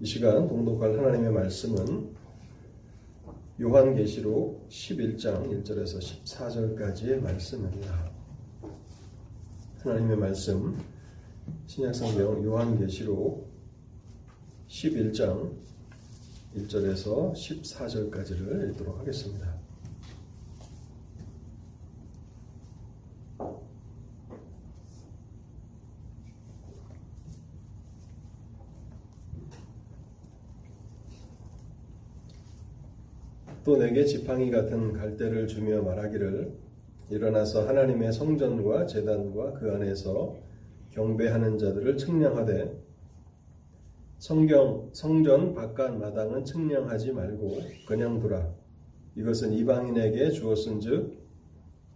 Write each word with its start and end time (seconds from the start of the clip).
이 0.00 0.06
시간 0.06 0.46
동독할 0.46 0.96
하나님의 0.96 1.32
말씀은 1.32 2.14
요한계시록 3.60 4.68
11장 4.68 5.50
1절에서 5.50 5.98
14절까지의 5.98 7.20
말씀입니다. 7.20 8.08
하나님의 9.80 10.16
말씀 10.16 10.78
신약성경 11.66 12.44
요한계시록 12.44 13.50
11장 14.68 15.52
1절에서 16.54 17.32
14절까지를 17.32 18.70
읽도록 18.70 19.00
하겠습니다. 19.00 19.57
또 33.68 33.76
내게 33.76 34.06
지팡이 34.06 34.50
같은 34.50 34.94
갈대를 34.94 35.46
주며 35.46 35.82
말하기를 35.82 36.54
일어나서 37.10 37.68
하나님의 37.68 38.14
성전과 38.14 38.86
재단과 38.86 39.52
그 39.52 39.70
안에서 39.74 40.38
경배하는 40.92 41.58
자들을 41.58 41.98
측량하되 41.98 42.74
성경 44.16 44.88
성전 44.94 45.52
바깥 45.52 45.98
마당은 45.98 46.46
측량하지 46.46 47.12
말고 47.12 47.58
그냥 47.86 48.18
두라. 48.20 48.54
이것은 49.16 49.52
이방인에게 49.52 50.30
주었은즉 50.30 51.18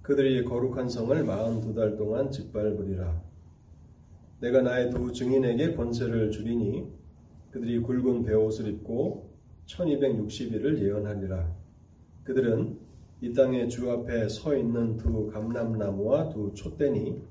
그들이 0.02 0.45
거룩한 0.45 0.91
성을 0.91 1.25
마흔 1.25 1.63
두 1.63 1.73
달 1.73 1.97
동안 1.97 2.30
짓밟으리라. 2.30 3.19
내가 4.41 4.61
나의 4.61 4.91
두 4.91 5.11
증인에게 5.11 5.75
권세를 5.75 6.33
주리니 6.33 6.87
그들이 7.51 7.79
굵은 7.79 8.25
베옷을 8.25 8.69
입고 8.69 9.33
1260일을 9.65 10.83
예언하리라 10.83 11.62
그들은 12.24 12.78
이 13.20 13.32
땅의 13.32 13.68
주 13.68 13.90
앞에 13.90 14.28
서 14.28 14.56
있는 14.56 14.96
두 14.96 15.28
감람나무와 15.28 16.28
두 16.28 16.52
촛대니 16.54 17.23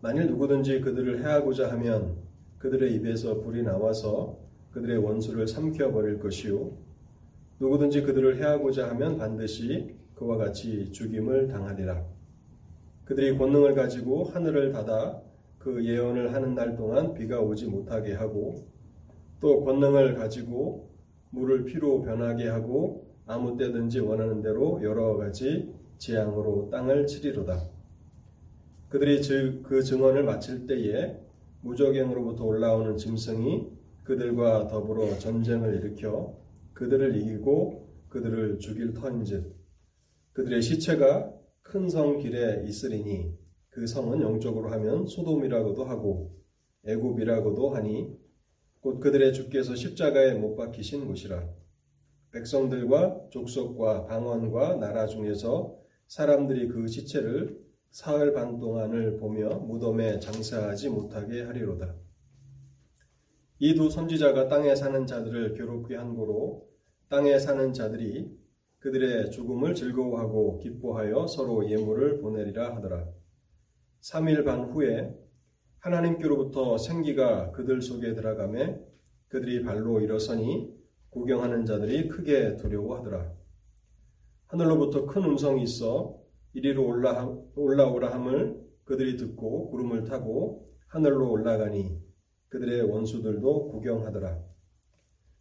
만일 0.00 0.26
누구든지 0.26 0.80
그들을 0.80 1.22
해하고자 1.22 1.70
하면 1.72 2.16
그들의 2.58 2.94
입에서 2.94 3.40
불이 3.40 3.62
나와서 3.62 4.36
그들의 4.72 4.98
원수를 4.98 5.46
삼켜 5.46 5.92
버릴 5.92 6.18
것이요 6.18 6.72
누구든지 7.60 8.02
그들을 8.02 8.38
해하고자 8.38 8.88
하면 8.90 9.16
반드시 9.16 9.94
그와 10.14 10.36
같이 10.36 10.90
죽임을 10.92 11.48
당하리라. 11.48 12.04
그들이 13.04 13.36
권능을 13.36 13.74
가지고 13.74 14.24
하늘을 14.24 14.72
닫아 14.72 15.20
그 15.58 15.84
예언을 15.84 16.34
하는 16.34 16.54
날 16.54 16.76
동안 16.76 17.14
비가 17.14 17.40
오지 17.40 17.66
못하게 17.66 18.14
하고 18.14 18.66
또 19.40 19.64
권능을 19.64 20.14
가지고 20.14 20.90
물을 21.30 21.64
피로 21.64 22.02
변하게 22.02 22.48
하고 22.48 23.03
아무 23.26 23.56
때든지 23.56 24.00
원하는 24.00 24.42
대로 24.42 24.80
여러 24.82 25.16
가지 25.16 25.74
재앙으로 25.98 26.68
땅을 26.70 27.06
치리로다. 27.06 27.68
그들이 28.88 29.20
그 29.62 29.82
증언을 29.82 30.24
마칠 30.24 30.66
때에 30.66 31.18
무적행으로부터 31.62 32.44
올라오는 32.44 32.96
짐승이 32.96 33.68
그들과 34.04 34.68
더불어 34.68 35.18
전쟁을 35.18 35.76
일으켜 35.76 36.36
그들을 36.74 37.16
이기고 37.16 37.88
그들을 38.08 38.58
죽일 38.58 38.92
터인즉 38.92 39.56
그들의 40.34 40.60
시체가 40.62 41.32
큰 41.62 41.88
성 41.88 42.18
길에 42.18 42.62
있으리니 42.66 43.32
그 43.70 43.86
성은 43.86 44.20
영적으로 44.20 44.70
하면 44.70 45.06
소돔이라고도 45.06 45.84
하고 45.84 46.36
애굽이라고도 46.86 47.70
하니 47.70 48.16
곧 48.80 49.00
그들의 49.00 49.32
주께서 49.32 49.74
십자가에 49.74 50.34
못 50.34 50.54
박히신 50.56 51.06
곳이라 51.06 51.48
백성들과 52.34 53.28
족속과 53.30 54.06
방언과 54.06 54.76
나라 54.76 55.06
중에서 55.06 55.78
사람들이 56.08 56.66
그 56.68 56.88
시체를 56.88 57.56
사흘 57.90 58.32
반 58.32 58.58
동안을 58.58 59.18
보며 59.18 59.60
무덤에 59.60 60.18
장사하지 60.18 60.90
못하게 60.90 61.42
하리로다. 61.42 61.94
이 63.60 63.74
두 63.74 63.88
선지자가 63.88 64.48
땅에 64.48 64.74
사는 64.74 65.06
자들을 65.06 65.54
괴롭게 65.54 65.94
한 65.94 66.16
고로 66.16 66.68
땅에 67.08 67.38
사는 67.38 67.72
자들이 67.72 68.28
그들의 68.80 69.30
죽음을 69.30 69.74
즐거워하고 69.76 70.58
기뻐하여 70.58 71.28
서로 71.28 71.70
예물을 71.70 72.18
보내리라 72.18 72.74
하더라. 72.76 73.06
3일 74.02 74.44
반 74.44 74.64
후에 74.64 75.14
하나님께로부터 75.78 76.78
생기가 76.78 77.52
그들 77.52 77.80
속에 77.80 78.14
들어가매 78.14 78.80
그들이 79.28 79.62
발로 79.62 80.00
일어서니 80.00 80.73
구경하는 81.14 81.64
자들이 81.64 82.08
크게 82.08 82.56
두려워하더라. 82.56 83.32
하늘로부터 84.48 85.06
큰 85.06 85.22
음성이 85.22 85.62
있어 85.62 86.20
이리로 86.54 86.84
올라, 86.84 87.24
올라오라 87.54 88.12
함을 88.12 88.60
그들이 88.84 89.16
듣고 89.16 89.70
구름을 89.70 90.04
타고 90.04 90.68
하늘로 90.88 91.30
올라가니 91.30 92.00
그들의 92.48 92.82
원수들도 92.82 93.68
구경하더라. 93.68 94.42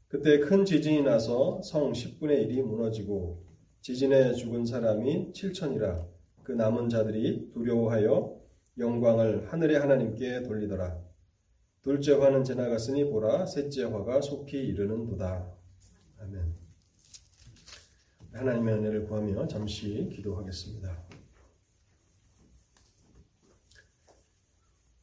그때 0.09 0.39
큰 0.39 0.63
지진이 0.63 1.01
나서 1.01 1.59
성 1.63 1.91
10분의 1.91 2.47
1이 2.47 2.61
무너지고 2.61 3.43
지진에 3.81 4.33
죽은 4.33 4.65
사람이 4.65 5.31
7천이라 5.33 6.05
그 6.43 6.51
남은 6.51 6.89
자들이 6.89 7.51
두려워하여 7.51 8.39
영광을 8.77 9.51
하늘의 9.51 9.79
하나님께 9.79 10.43
돌리더라. 10.43 10.99
둘째 11.81 12.13
화는 12.13 12.43
지나갔으니 12.43 13.09
보라 13.09 13.47
셋째 13.47 13.85
화가 13.85 14.21
속히 14.21 14.57
이르는도다. 14.57 15.52
아멘. 16.23 16.55
하나님의 18.31 18.75
은혜를 18.75 19.07
구하며 19.07 19.45
잠시 19.47 20.09
기도하겠습니다. 20.13 21.03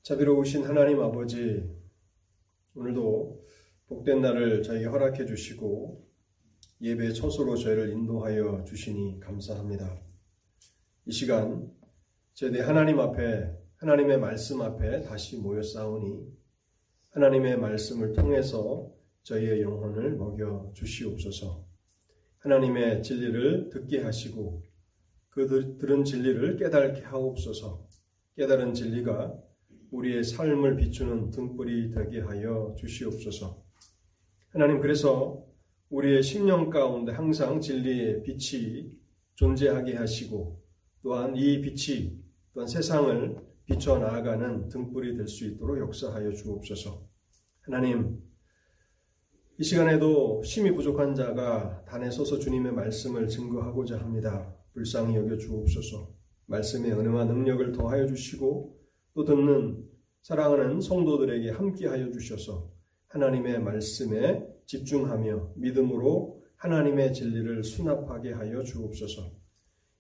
자비로우신 0.03 0.65
하나님 0.65 1.01
아버지, 1.01 1.71
오늘도 2.75 3.45
복된 3.89 4.23
날을 4.23 4.63
저에게 4.63 4.87
허락해 4.87 5.27
주시고 5.27 6.09
예배 6.81 7.13
처소로 7.13 7.57
저희를 7.57 7.91
인도하여 7.91 8.65
주시니 8.65 9.21
감사합니다. 9.21 10.01
이 11.05 11.13
시간 11.13 11.71
제대 12.33 12.61
하나님 12.61 12.99
앞에 12.99 13.59
하나님의 13.77 14.19
말씀 14.19 14.63
앞에 14.63 15.03
다시 15.03 15.37
모여 15.37 15.63
싸우니 15.63 16.35
하나님의 17.11 17.59
말씀을 17.59 18.15
통해서 18.15 19.00
저희의 19.23 19.63
영혼을 19.63 20.17
먹여 20.17 20.73
주시옵소서. 20.75 21.65
하나님의 22.39 23.03
진리를 23.03 23.71
듣게 23.71 24.01
하시고 24.03 24.63
그 25.31 25.77
들은 25.79 26.05
진리를 26.05 26.57
깨닫게 26.57 27.03
하옵소서. 27.03 27.87
깨달은 28.37 28.75
진리가 28.75 29.35
우리의 29.91 30.25
삶을 30.25 30.77
비추는 30.77 31.31
등불이 31.31 31.91
되게 31.91 32.21
하여 32.21 32.75
주시옵소서. 32.79 33.63
하나님 34.51 34.81
그래서 34.81 35.45
우리의 35.91 36.23
심령 36.23 36.71
가운데 36.71 37.13
항상 37.13 37.61
진리의 37.61 38.23
빛이 38.23 38.93
존재하게 39.35 39.97
하시고 39.97 40.63
또한 41.03 41.37
이 41.37 41.61
빛이 41.61 42.19
또한 42.53 42.69
세상을 42.69 43.37
비춰 43.67 43.99
나아가는 43.99 44.69
등불이 44.69 45.17
될 45.17 45.29
수 45.29 45.47
있도록 45.47 45.79
역사하여 45.79 46.33
주옵소서. 46.33 47.07
하나님 47.63 48.19
이 49.61 49.63
시간에도 49.63 50.43
심히 50.43 50.75
부족한 50.75 51.15
자가 51.15 51.85
단에 51.85 52.11
서서 52.11 52.39
주님의 52.39 52.73
말씀을 52.73 53.29
증거하고자 53.29 53.99
합니다. 53.99 54.57
불쌍히 54.73 55.15
여겨 55.17 55.37
주옵소서. 55.37 56.15
말씀의 56.47 56.93
은혜와 56.93 57.27
능력을 57.27 57.71
더하여 57.73 58.07
주시고 58.07 58.81
또 59.13 59.25
듣는 59.27 59.87
사랑하는 60.23 60.81
성도들에게 60.81 61.51
함께하여 61.51 62.11
주셔서 62.11 62.73
하나님의 63.09 63.61
말씀에 63.61 64.49
집중하며 64.65 65.53
믿음으로 65.57 66.43
하나님의 66.57 67.13
진리를 67.13 67.63
수납하게 67.63 68.33
하여 68.33 68.63
주옵소서. 68.63 69.31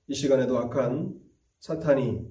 이 0.07 0.15
시간에도 0.15 0.57
악한 0.57 1.21
사탄이 1.59 2.27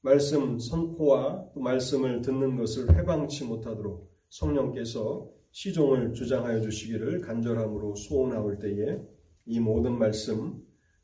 말씀 0.00 0.58
선포와 0.58 1.48
또 1.54 1.60
말씀을 1.60 2.22
듣는 2.22 2.56
것을 2.56 2.92
해방치 2.98 3.44
못하도록 3.44 4.10
성령께서 4.30 5.41
시종을 5.52 6.14
주장하여 6.14 6.62
주시기를 6.62 7.20
간절함으로 7.20 7.94
소원하올 7.94 8.58
때에 8.58 8.98
이 9.46 9.60
모든 9.60 9.98
말씀 9.98 10.62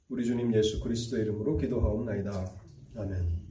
우리 0.09 0.25
주님 0.25 0.55
예수 0.55 0.81
그리스도 0.81 1.19
이름으로 1.19 1.59
기도하옵나이다. 1.59 2.51
아멘. 2.97 3.49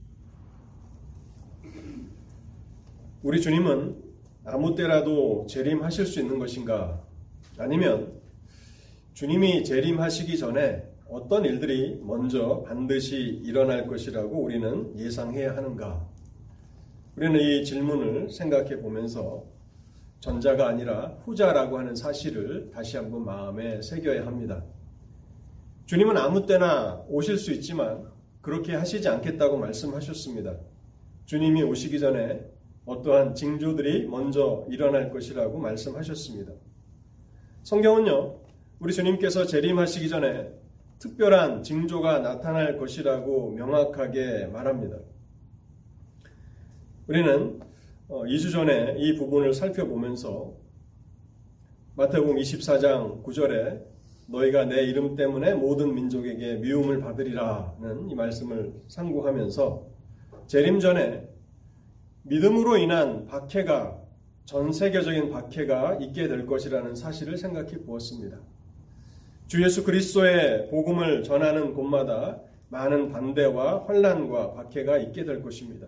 우리 3.22 3.42
주님은 3.42 4.04
아무 4.46 4.74
때라도 4.76 5.46
재림하실 5.48 6.06
수 6.08 6.20
있는 6.20 6.40
것인가? 6.40 7.06
아니면 7.58 8.20
주님이 9.14 9.64
재림하시기 9.64 10.38
전에 10.38 10.84
어떤 11.10 11.46
일들이 11.46 12.00
먼저 12.04 12.64
반드시 12.64 13.18
일어날 13.44 13.88
것이라고 13.88 14.42
우리는 14.42 14.98
예상해야 14.98 15.56
하는가? 15.56 16.10
우리는 17.16 17.40
이 17.40 17.64
질문을 17.64 18.30
생각해 18.30 18.80
보면서 18.80 19.46
전자가 20.20 20.68
아니라 20.68 21.18
후자라고 21.26 21.78
하는 21.78 21.96
사실을 21.96 22.72
다시 22.74 22.98
한번 22.98 23.26
마음에 23.26 23.82
새겨야 23.82 24.26
합니다. 24.26 24.64
주님은 25.86 26.18
아무 26.18 26.46
때나 26.46 27.04
오실 27.08 27.38
수 27.38 27.52
있지만 27.54 28.12
그렇게 28.42 28.76
하시지 28.76 29.08
않겠다고 29.08 29.58
말씀하셨습니다. 29.58 30.58
주님이 31.26 31.64
오시기 31.64 32.00
전에 32.00 32.46
어떠한 32.86 33.36
징조들이 33.36 34.08
먼저 34.08 34.66
일어날 34.70 35.12
것이라고 35.12 35.60
말씀하셨습니다. 35.60 36.54
성경은요, 37.64 38.40
우리 38.80 38.94
주님께서 38.94 39.46
재림하시기 39.46 40.08
전에 40.08 40.50
특별한 41.00 41.64
징조가 41.64 42.20
나타날 42.20 42.78
것이라고 42.78 43.52
명확하게 43.52 44.48
말합니다. 44.48 44.98
우리는 47.08 47.60
2주 48.10 48.48
어, 48.48 48.52
전에 48.52 48.96
이 48.98 49.16
부분을 49.16 49.54
살펴보면서 49.54 50.54
마태복음 51.96 52.38
24장 52.38 53.24
9절에 53.24 53.84
너희가 54.28 54.66
내 54.66 54.84
이름 54.84 55.16
때문에 55.16 55.54
모든 55.56 55.94
민족에게 55.94 56.56
미움을 56.56 57.02
받으리라는 57.02 58.10
이 58.10 58.16
말씀을 58.16 58.74
상고하면서 58.88 59.88
재림 60.48 60.80
전에 60.80 61.28
믿음으로 62.24 62.78
인한 62.78 63.26
박해가 63.26 64.02
전 64.46 64.72
세계적인 64.72 65.30
박해가 65.30 65.96
있게 65.96 66.28
될 66.30 66.46
것이라는 66.46 66.96
사실을 66.96 67.38
생각해 67.38 67.80
보았습니다. 67.80 68.38
주 69.48 69.64
예수 69.64 69.84
그리스도의 69.84 70.70
복음을 70.70 71.24
전하는 71.24 71.74
곳마다 71.74 72.42
많은 72.70 73.12
반대와 73.12 73.86
환란과 73.86 74.54
박해가 74.54 74.98
있게 74.98 75.26
될 75.26 75.42
것입니다. 75.42 75.88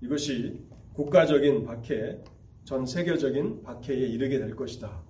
이것이 0.00 0.65
국가적인 0.96 1.64
박해, 1.64 2.18
전 2.64 2.86
세계적인 2.86 3.62
박해에 3.62 3.98
이르게 3.98 4.38
될 4.38 4.56
것이다. 4.56 5.02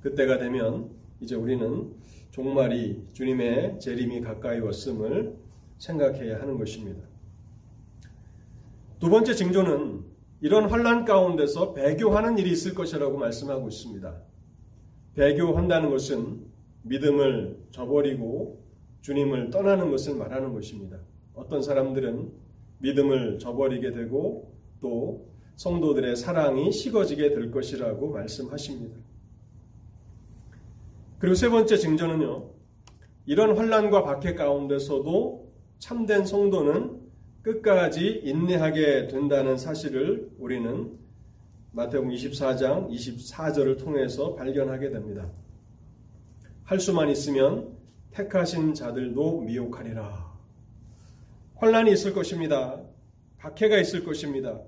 그때가 0.00 0.38
되면 0.38 0.88
이제 1.20 1.34
우리는 1.34 1.92
종말이 2.30 3.04
주님의 3.12 3.80
재림이 3.80 4.22
가까이 4.22 4.60
왔음을 4.60 5.36
생각해야 5.76 6.40
하는 6.40 6.56
것입니다. 6.56 7.02
두 8.98 9.10
번째 9.10 9.34
징조는 9.34 10.04
이런 10.40 10.70
환란 10.70 11.04
가운데서 11.04 11.74
배교하는 11.74 12.38
일이 12.38 12.50
있을 12.52 12.72
것이라고 12.72 13.18
말씀하고 13.18 13.68
있습니다. 13.68 14.22
배교한다는 15.16 15.90
것은 15.90 16.46
믿음을 16.82 17.58
저버리고 17.72 18.64
주님을 19.02 19.50
떠나는 19.50 19.90
것을 19.90 20.14
말하는 20.14 20.54
것입니다. 20.54 20.96
어떤 21.34 21.60
사람들은 21.60 22.32
믿음을 22.78 23.38
저버리게 23.38 23.92
되고 23.92 24.59
또 24.80 25.28
성도들의 25.56 26.16
사랑이 26.16 26.72
식어지게 26.72 27.30
될 27.30 27.50
것이라고 27.50 28.10
말씀하십니다. 28.10 28.96
그리고 31.18 31.34
세 31.34 31.48
번째 31.48 31.76
징조는요. 31.76 32.50
이런 33.26 33.56
환란과 33.56 34.02
박해 34.04 34.34
가운데서도 34.34 35.52
참된 35.78 36.24
성도는 36.24 37.00
끝까지 37.42 38.22
인내하게 38.24 39.08
된다는 39.08 39.56
사실을 39.56 40.30
우리는 40.38 40.98
마태복음 41.72 42.10
24장 42.10 42.90
24절을 42.90 43.78
통해서 43.78 44.34
발견하게 44.34 44.90
됩니다. 44.90 45.30
할 46.64 46.80
수만 46.80 47.08
있으면 47.10 47.76
택하신 48.12 48.74
자들도 48.74 49.42
미혹하리라. 49.42 50.30
환란이 51.56 51.92
있을 51.92 52.12
것입니다. 52.12 52.80
박해가 53.38 53.78
있을 53.78 54.04
것입니다. 54.04 54.60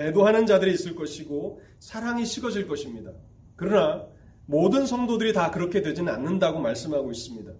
배도하는 0.00 0.46
자들이 0.46 0.72
있을 0.72 0.94
것이고 0.94 1.60
사랑이 1.78 2.24
식어질 2.24 2.66
것입니다. 2.66 3.12
그러나 3.54 4.06
모든 4.46 4.86
성도들이 4.86 5.34
다 5.34 5.50
그렇게 5.50 5.82
되지는 5.82 6.10
않는다고 6.10 6.58
말씀하고 6.58 7.10
있습니다. 7.10 7.52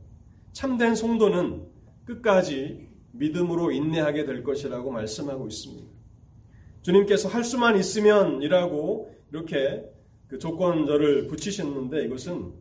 참된 0.52 0.94
성도는 0.94 1.66
끝까지 2.06 2.88
믿음으로 3.12 3.72
인내하게 3.72 4.24
될 4.24 4.42
것이라고 4.42 4.90
말씀하고 4.90 5.48
있습니다. 5.48 5.86
주님께서 6.80 7.28
할 7.28 7.44
수만 7.44 7.76
있으면이라고 7.78 9.14
이렇게 9.32 9.84
그 10.26 10.38
조건절을 10.38 11.26
붙이셨는데 11.26 12.06
이것은 12.06 12.52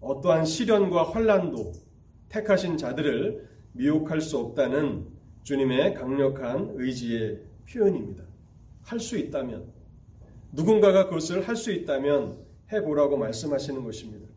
어떠한 0.00 0.44
시련과 0.44 1.04
환란도 1.10 1.72
택하신 2.28 2.76
자들을 2.76 3.48
미혹할 3.72 4.20
수 4.20 4.36
없다는 4.36 5.06
주님의 5.44 5.94
강력한 5.94 6.72
의지의 6.74 7.40
표현입니다. 7.72 8.31
할 8.84 8.98
수 9.00 9.16
있다면 9.18 9.72
누군가가 10.52 11.06
그것을 11.06 11.46
할 11.46 11.56
수 11.56 11.72
있다면 11.72 12.38
해보라고 12.72 13.16
말씀하시는 13.16 13.82
것입니다. 13.84 14.28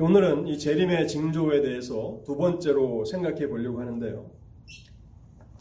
오늘은 0.00 0.46
이 0.46 0.58
재림의 0.58 1.08
징조에 1.08 1.60
대해서 1.60 2.20
두 2.24 2.36
번째로 2.36 3.04
생각해 3.04 3.48
보려고 3.48 3.80
하는데요. 3.80 4.30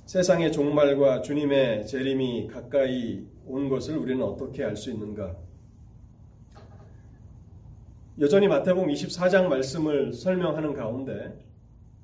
세상의 0.05 0.51
종말과 0.51 1.21
주님의 1.21 1.87
재림이 1.87 2.47
가까이 2.47 3.25
온 3.45 3.67
것을 3.67 3.97
우리는 3.97 4.23
어떻게 4.23 4.63
알 4.63 4.75
수 4.75 4.91
있는가? 4.91 5.35
여전히 8.19 8.47
마태복음 8.47 8.89
24장 8.89 9.47
말씀을 9.47 10.13
설명하는 10.13 10.73
가운데 10.73 11.37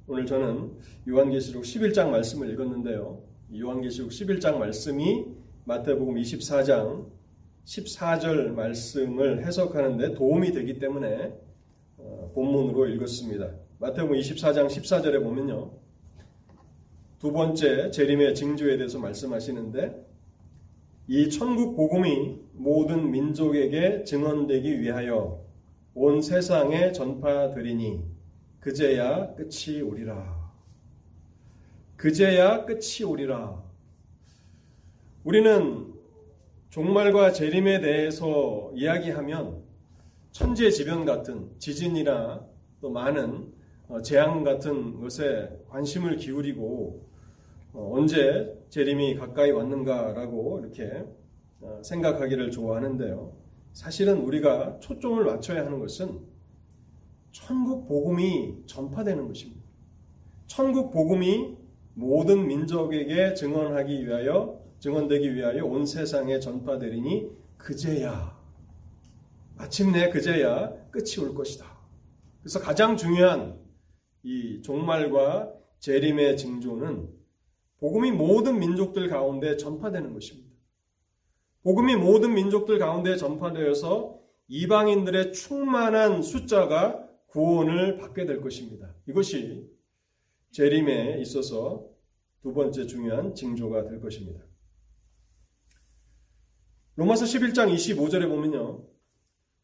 오늘 0.08 0.26
저는 0.26 0.72
요한계시록 1.08 1.64
11장 1.64 2.10
말씀을 2.10 2.50
읽었는데요. 2.52 3.22
요한계시록 3.56 4.12
11장 4.12 4.58
말씀이 4.58 5.26
마태복음 5.66 6.16
24장 6.16 7.08
14절 7.66 8.50
말씀을 8.50 9.46
해석하는데 9.46 10.16
도움이 10.16 10.52
되기 10.52 10.80
때문에 10.80 11.34
어, 11.98 12.32
본문으로 12.34 12.88
읽었습니다. 12.90 13.52
마태복음 13.80 14.18
24장 14.18 14.68
14절에 14.68 15.24
보면요. 15.24 15.72
두 17.20 17.32
번째 17.32 17.92
재림의 17.92 18.36
징조에 18.36 18.78
대해서 18.78 19.00
말씀하시는데 19.00 20.14
이 21.08 21.30
천국 21.30 21.76
복음이 21.76 22.40
모든 22.54 23.12
민족에게 23.12 24.04
증언되기 24.04 24.82
위하여 24.82 25.42
온 25.94 26.22
세상에 26.22 26.92
전파되리니 26.92 28.04
그제야 28.60 29.34
끝이 29.36 29.82
오리라. 29.82 30.43
그제야 32.04 32.66
끝이 32.66 33.06
오리라. 33.08 33.64
우리는 35.24 35.94
종말과 36.70 37.32
재림에 37.32 37.80
대해서 37.80 38.74
이야기하면 38.76 39.64
천재지변 40.34 41.06
같은 41.06 41.50
지진이나 41.60 42.46
또 42.82 42.90
많은 42.90 43.54
어, 43.88 44.02
재앙 44.02 44.44
같은 44.44 45.00
것에 45.00 45.50
관심을 45.70 46.18
기울이고 46.18 47.08
어, 47.72 47.92
언제 47.94 48.54
재림이 48.68 49.16
가까이 49.16 49.52
왔는가라고 49.52 50.60
이렇게 50.60 51.06
어, 51.62 51.80
생각하기를 51.86 52.52
좋아하는데요. 52.52 53.34
사실은 53.72 54.18
우리가 54.24 54.82
초점을 54.82 55.24
맞춰야 55.24 55.66
하는 55.66 55.80
것은 55.80 56.20
천국 57.32 57.88
복음이 57.88 58.64
전파되는 58.66 59.26
것입니다. 59.30 59.64
천국 60.48 60.92
복음이 60.92 61.63
모든 61.94 62.48
민족에게 62.48 63.34
증언하기 63.34 64.06
위하여 64.06 64.62
증언되기 64.80 65.36
위하여 65.36 65.66
온 65.66 65.86
세상에 65.86 66.40
전파되리니 66.40 67.30
그제야 67.58 68.38
마침내 69.56 70.10
그제야 70.10 70.74
끝이 70.92 71.24
올 71.24 71.34
것이다. 71.34 71.66
그래서 72.42 72.60
가장 72.60 72.98
중요한 72.98 73.58
이 74.24 74.62
종말과 74.62 75.54
재림의 75.80 76.38
징조는 76.38 77.10
복음이 77.78 78.12
모든 78.12 78.60
민족들 78.60 79.08
가운데 79.10 79.58
전파되는 79.58 80.14
것입니다. 80.14 80.50
복음이 81.64 81.96
모든 81.96 82.34
민족들 82.34 82.80
가운데 82.80 83.16
전파되어서 83.16 84.20
이방인들의 84.48 85.34
충만한 85.34 86.22
숫자가 86.22 87.08
구원을 87.28 87.98
받게 87.98 88.26
될 88.26 88.42
것입니다. 88.42 88.94
이것이 89.08 89.70
재림에 90.54 91.20
있어서 91.22 91.90
두 92.42 92.54
번째 92.54 92.86
중요한 92.86 93.34
징조가 93.34 93.86
될 93.86 94.00
것입니다. 94.00 94.40
로마서 96.96 97.26
11장 97.26 97.74
25절에 97.74 98.30
보면요. 98.30 98.86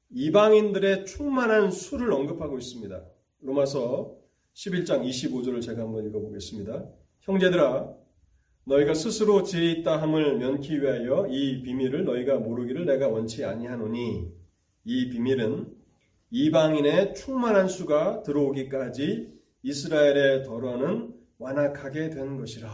이방인들의 0.10 1.06
충만한 1.06 1.70
수를 1.70 2.12
언급하고 2.12 2.58
있습니다. 2.58 3.06
로마서 3.42 4.18
11장 4.56 5.08
25절을 5.08 5.62
제가 5.62 5.84
한번 5.84 6.08
읽어보겠습니다. 6.08 6.90
형제들아, 7.22 7.94
너희가 8.64 8.96
스스로 8.96 9.44
지혜 9.44 9.72
있다 9.72 10.02
함을 10.02 10.40
면키 10.40 10.82
위하여 10.82 11.28
이 11.30 11.62
비밀을 11.62 12.04
너희가 12.04 12.40
모르기를 12.40 12.86
내가 12.86 13.08
원치 13.08 13.46
아니하노니 13.46 14.28
이 14.86 15.10
비밀은 15.10 15.72
이방인의 16.32 17.14
충만한 17.14 17.68
수가 17.68 18.24
들어오기까지 18.24 19.39
이스라엘의 19.62 20.44
덜어는 20.44 21.14
완악하게 21.38 22.10
된 22.10 22.38
것이라. 22.38 22.70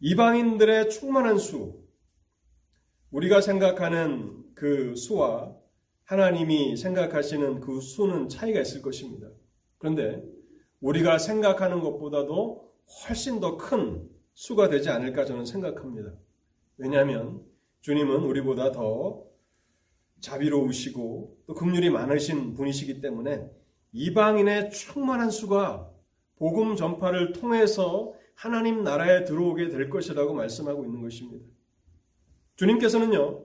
이방인들의 0.00 0.90
충만한 0.90 1.38
수, 1.38 1.84
우리가 3.10 3.40
생각하는 3.40 4.44
그 4.54 4.94
수와 4.96 5.56
하나님이 6.04 6.76
생각하시는 6.76 7.60
그 7.60 7.80
수는 7.80 8.28
차이가 8.28 8.60
있을 8.60 8.82
것입니다. 8.82 9.28
그런데 9.78 10.22
우리가 10.80 11.18
생각하는 11.18 11.80
것보다도 11.80 12.72
훨씬 13.06 13.40
더 13.40 13.56
큰 13.56 14.08
수가 14.34 14.68
되지 14.68 14.88
않을까 14.88 15.24
저는 15.24 15.44
생각합니다. 15.44 16.14
왜냐하면 16.78 17.44
주님은 17.82 18.24
우리보다 18.24 18.72
더 18.72 19.24
자비로우시고 20.20 21.42
또 21.46 21.54
긍휼이 21.54 21.90
많으신 21.90 22.54
분이시기 22.54 23.00
때문에 23.00 23.50
이방인의 23.92 24.70
충만한 24.70 25.30
수가 25.30 25.90
복음 26.36 26.76
전파를 26.76 27.32
통해서 27.32 28.14
하나님 28.34 28.82
나라에 28.82 29.24
들어오게 29.24 29.68
될 29.68 29.90
것이라고 29.90 30.32
말씀하고 30.32 30.84
있는 30.84 31.02
것입니다. 31.02 31.44
주님께서는요, 32.56 33.44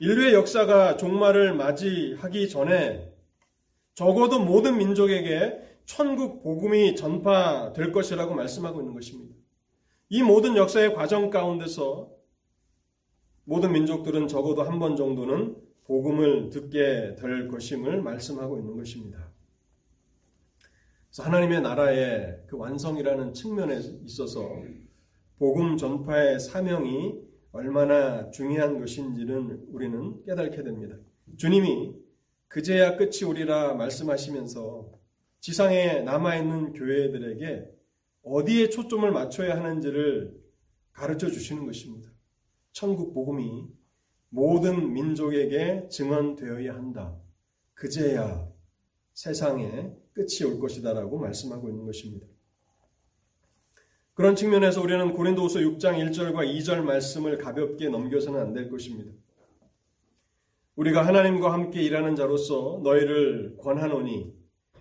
인류의 0.00 0.34
역사가 0.34 0.96
종말을 0.96 1.54
맞이하기 1.54 2.48
전에 2.48 3.12
적어도 3.94 4.40
모든 4.40 4.76
민족에게 4.76 5.78
천국 5.86 6.42
복음이 6.42 6.96
전파될 6.96 7.92
것이라고 7.92 8.34
말씀하고 8.34 8.80
있는 8.80 8.94
것입니다. 8.94 9.34
이 10.08 10.22
모든 10.22 10.56
역사의 10.56 10.94
과정 10.94 11.30
가운데서 11.30 12.10
모든 13.44 13.72
민족들은 13.72 14.26
적어도 14.28 14.62
한 14.62 14.78
번 14.78 14.96
정도는 14.96 15.56
복음을 15.84 16.50
듣게 16.50 17.14
될 17.18 17.48
것임을 17.48 18.02
말씀하고 18.02 18.58
있는 18.58 18.76
것입니다. 18.76 19.33
하나님의 21.22 21.60
나라의 21.62 22.42
그 22.46 22.56
완성이라는 22.56 23.34
측면에 23.34 23.78
있어서 24.04 24.50
복음 25.38 25.76
전파의 25.76 26.40
사명이 26.40 27.20
얼마나 27.52 28.30
중요한 28.30 28.80
것인지는 28.80 29.66
우리는 29.70 30.24
깨닫게 30.24 30.62
됩니다. 30.64 30.96
주님이 31.36 31.94
그제야 32.48 32.96
끝이 32.96 33.24
오리라 33.24 33.74
말씀하시면서 33.74 34.90
지상에 35.40 36.00
남아있는 36.00 36.72
교회들에게 36.72 37.70
어디에 38.22 38.70
초점을 38.70 39.08
맞춰야 39.12 39.56
하는지를 39.56 40.34
가르쳐 40.92 41.28
주시는 41.28 41.66
것입니다. 41.66 42.10
천국 42.72 43.14
복음이 43.14 43.68
모든 44.30 44.92
민족에게 44.92 45.86
증언되어야 45.90 46.74
한다. 46.74 47.16
그제야 47.74 48.48
세상에 49.12 49.92
끝이 50.14 50.44
올 50.50 50.58
것이다라고 50.58 51.18
말씀하고 51.18 51.68
있는 51.68 51.84
것입니다. 51.84 52.26
그런 54.14 54.36
측면에서 54.36 54.80
우리는 54.80 55.12
고린도후서 55.12 55.58
6장 55.60 55.98
1절과 55.98 56.46
2절 56.56 56.82
말씀을 56.82 57.36
가볍게 57.36 57.88
넘겨서는 57.88 58.40
안 58.40 58.52
될 58.54 58.70
것입니다. 58.70 59.12
우리가 60.76 61.04
하나님과 61.06 61.52
함께 61.52 61.82
일하는 61.82 62.14
자로서 62.16 62.80
너희를 62.82 63.56
권하노니 63.58 64.32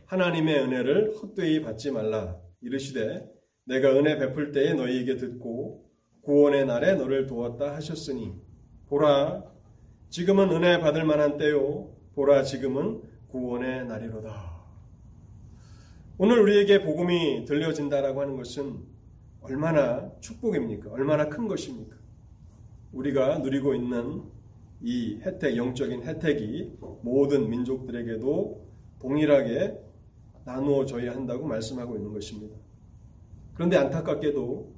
하나님의 0.06 0.60
은혜를 0.62 1.16
헛되이 1.16 1.62
받지 1.62 1.92
말라 1.92 2.40
이르시되 2.62 3.28
내가 3.66 3.92
은혜 3.94 4.18
베풀 4.18 4.52
때에 4.52 4.74
너희에게 4.74 5.18
듣고 5.18 5.90
구원의 6.22 6.66
날에 6.66 6.96
너를 6.96 7.26
도왔다 7.28 7.76
하셨으니 7.76 8.34
보라 8.88 9.44
지금은 10.10 10.52
은혜 10.52 10.80
받을 10.80 11.06
만한 11.06 11.38
때요 11.38 11.96
보라 12.16 12.44
지금은 12.44 13.02
구원의 13.30 13.86
날이로다. 13.86 14.53
오늘 16.20 16.40
우리에게 16.42 16.84
복음이 16.84 17.46
들려진다라고 17.46 18.22
하는 18.22 18.38
것은 18.38 18.78
얼마나 19.42 20.12
축복입니까? 20.20 20.92
얼마나 20.92 21.28
큰 21.28 21.48
것입니까? 21.48 21.96
우리가 22.92 23.40
누리고 23.40 23.74
있는 23.74 24.22
이 24.80 25.18
혜택, 25.24 25.58
영적인 25.58 26.04
혜택이 26.04 26.78
모든 27.02 27.50
민족들에게도 27.50 28.64
동일하게 29.00 29.76
나누어져야 30.46 31.14
한다고 31.14 31.48
말씀하고 31.48 31.96
있는 31.96 32.14
것입니다. 32.14 32.56
그런데 33.56 33.78
안타깝게도 33.78 34.72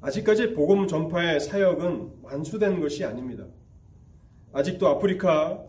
아직까지 0.00 0.54
복음 0.54 0.88
전파의 0.88 1.38
사역은 1.38 2.14
완수된 2.22 2.80
것이 2.80 3.04
아닙니다. 3.04 3.46
아직도 4.52 4.88
아프리카, 4.88 5.62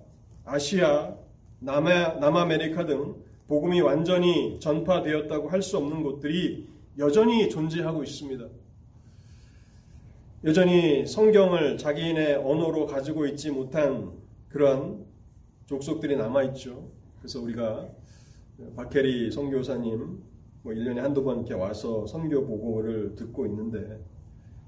아시아, 0.45 1.15
남아, 1.59 2.15
남아메리카 2.15 2.87
등 2.87 3.23
복음이 3.51 3.81
완전히 3.81 4.57
전파되었다고 4.61 5.49
할 5.49 5.61
수 5.61 5.75
없는 5.75 6.03
곳들이 6.03 6.69
여전히 6.97 7.49
존재하고 7.49 8.01
있습니다. 8.01 8.47
여전히 10.45 11.05
성경을 11.05 11.77
자기인의 11.77 12.35
언어로 12.35 12.85
가지고 12.85 13.25
있지 13.25 13.51
못한 13.51 14.13
그러한 14.47 15.05
족속들이 15.65 16.15
남아있죠. 16.15 16.87
그래서 17.19 17.41
우리가 17.41 17.89
박혜리 18.77 19.31
선교사님 19.31 20.23
뭐 20.61 20.73
1년에 20.73 20.99
한두 20.99 21.21
번 21.21 21.39
이렇게 21.39 21.53
와서 21.53 22.07
선교 22.07 22.45
보고를 22.45 23.15
듣고 23.15 23.45
있는데 23.47 23.99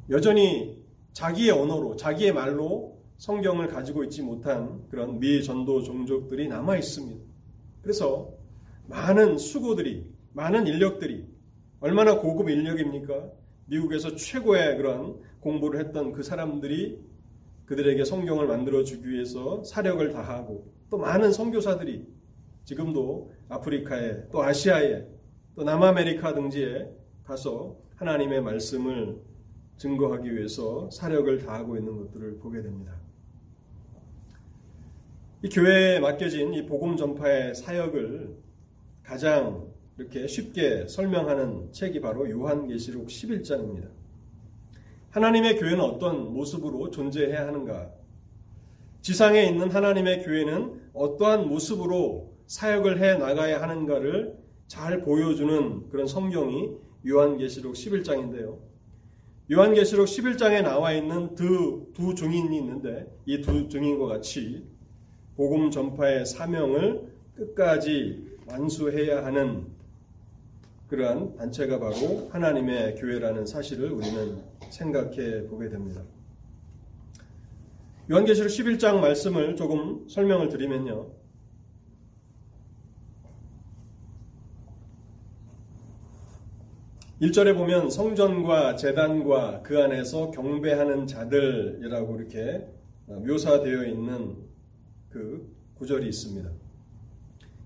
여전히 0.09 0.83
자기의 1.13 1.51
언어로, 1.51 1.95
자기의 1.95 2.33
말로 2.33 2.97
성경을 3.15 3.69
가지고 3.69 4.03
있지 4.03 4.23
못한 4.23 4.83
그런 4.89 5.21
미 5.21 5.41
전도 5.41 5.83
종족들이 5.83 6.49
남아 6.49 6.75
있습니다. 6.75 7.23
그래서 7.81 8.42
많은 8.87 9.37
수고들이, 9.37 10.05
많은 10.33 10.67
인력들이 10.67 11.27
얼마나 11.79 12.19
고급 12.19 12.49
인력입니까? 12.49 13.31
미국에서 13.65 14.15
최고의 14.15 14.77
그런 14.77 15.19
공부를 15.39 15.79
했던 15.79 16.11
그 16.11 16.23
사람들이 16.23 16.99
그들에게 17.65 18.03
성경을 18.03 18.47
만들어 18.47 18.83
주기 18.83 19.09
위해서 19.09 19.63
사력을 19.63 20.11
다하고 20.11 20.71
또 20.89 20.97
많은 20.97 21.31
선교사들이 21.31 22.05
지금도 22.65 23.33
아프리카에 23.49 24.29
또 24.31 24.43
아시아에 24.43 25.05
또 25.55 25.63
남아메리카 25.63 26.33
등지에 26.33 26.89
가서 27.23 27.77
하나님의 27.95 28.41
말씀을 28.41 29.17
증거하기 29.77 30.33
위해서 30.33 30.89
사력을 30.91 31.37
다하고 31.39 31.77
있는 31.77 31.97
것들을 31.97 32.37
보게 32.39 32.61
됩니다. 32.61 32.93
이 35.41 35.49
교회에 35.49 35.99
맡겨진 35.99 36.53
이 36.53 36.65
복음 36.65 36.95
전파의 36.95 37.55
사역을 37.55 38.37
가장 39.03 39.67
이렇게 39.97 40.27
쉽게 40.27 40.87
설명하는 40.87 41.71
책이 41.71 42.01
바로 42.01 42.29
요한계시록 42.29 43.07
11장입니다. 43.07 43.89
하나님의 45.11 45.59
교회는 45.59 45.81
어떤 45.81 46.33
모습으로 46.33 46.89
존재해야 46.89 47.47
하는가? 47.47 47.91
지상에 49.01 49.43
있는 49.43 49.69
하나님의 49.69 50.23
교회는 50.23 50.81
어떠한 50.93 51.47
모습으로 51.47 52.33
사역을 52.47 52.99
해 53.01 53.15
나가야 53.17 53.61
하는가를 53.61 54.35
잘 54.67 55.01
보여주는 55.01 55.89
그런 55.89 56.07
성경이 56.07 56.71
요한계시록 57.05 57.73
11장인데요. 57.73 58.57
요한계시록 59.51 60.07
11장에 60.07 60.63
나와 60.63 60.93
있는 60.93 61.35
두, 61.35 61.91
두 61.93 62.15
증인이 62.15 62.57
있는데 62.57 63.05
이 63.25 63.41
두 63.41 63.67
증인과 63.67 64.07
같이 64.07 64.63
복음 65.35 65.69
전파의 65.69 66.25
사명을 66.25 67.13
끝까지 67.35 68.32
완수해야 68.47 69.25
하는 69.25 69.67
그러한 70.87 71.35
단체가 71.35 71.79
바로 71.79 72.29
하나님의 72.31 72.95
교회라는 72.95 73.45
사실을 73.45 73.91
우리는 73.91 74.41
생각해 74.69 75.47
보게 75.47 75.69
됩니다. 75.69 76.01
요한계시록 78.11 78.49
11장 78.51 78.99
말씀을 78.99 79.55
조금 79.55 80.07
설명을 80.07 80.49
드리면요. 80.49 81.07
1절에 87.21 87.55
보면 87.55 87.89
성전과 87.89 88.75
재단과 88.75 89.61
그 89.63 89.81
안에서 89.81 90.31
경배하는 90.31 91.07
자들이라고 91.07 92.17
이렇게 92.17 92.67
묘사되어 93.05 93.85
있는 93.85 94.35
그 95.09 95.55
구절이 95.75 96.07
있습니다. 96.09 96.62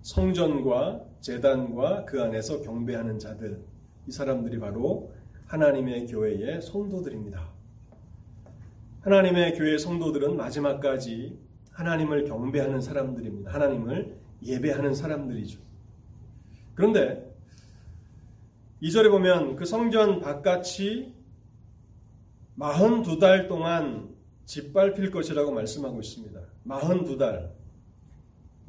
성전과 0.02 1.02
재단과 1.22 2.06
그 2.06 2.22
안에서 2.22 2.62
경배하는 2.62 3.20
자들, 3.20 3.62
이 4.08 4.12
사람들이 4.12 4.60
바로 4.60 5.12
하나님의 5.48 6.08
교회의 6.08 6.62
성도들입니다. 6.62 7.58
하나님의 9.02 9.58
교회 9.58 9.78
성도들은 9.78 10.36
마지막까지 10.36 11.38
하나님을 11.72 12.26
경배하는 12.26 12.82
사람들입니다. 12.82 13.54
하나님을 13.54 14.18
예배하는 14.44 14.94
사람들이죠. 14.94 15.60
그런데 16.76 17.26
2절에 18.82 19.10
보면 19.10 19.56
그 19.56 19.66
성전 19.66 20.20
바깥이 20.20 21.14
42달 22.60 23.48
동안 23.48 24.10
짓밟힐 24.46 25.12
것이라고 25.12 25.52
말씀하고 25.52 26.00
있습니다. 26.00 26.40
42달. 26.68 27.50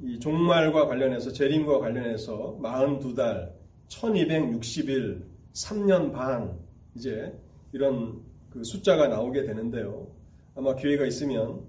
이 0.00 0.19
종말과 0.21 0.87
관련해서 0.87 1.33
재림과 1.33 1.81
관련해서 1.81 2.59
42달 2.62 3.52
1260일 3.88 5.25
3년 5.52 6.12
반 6.12 6.59
이제 6.95 7.37
이런 7.73 8.23
그그 8.50 8.64
숫자가 8.64 9.09
나오게 9.09 9.45
되는데요. 9.45 10.07
아마 10.55 10.75
기회가 10.75 11.05
있으면 11.05 11.62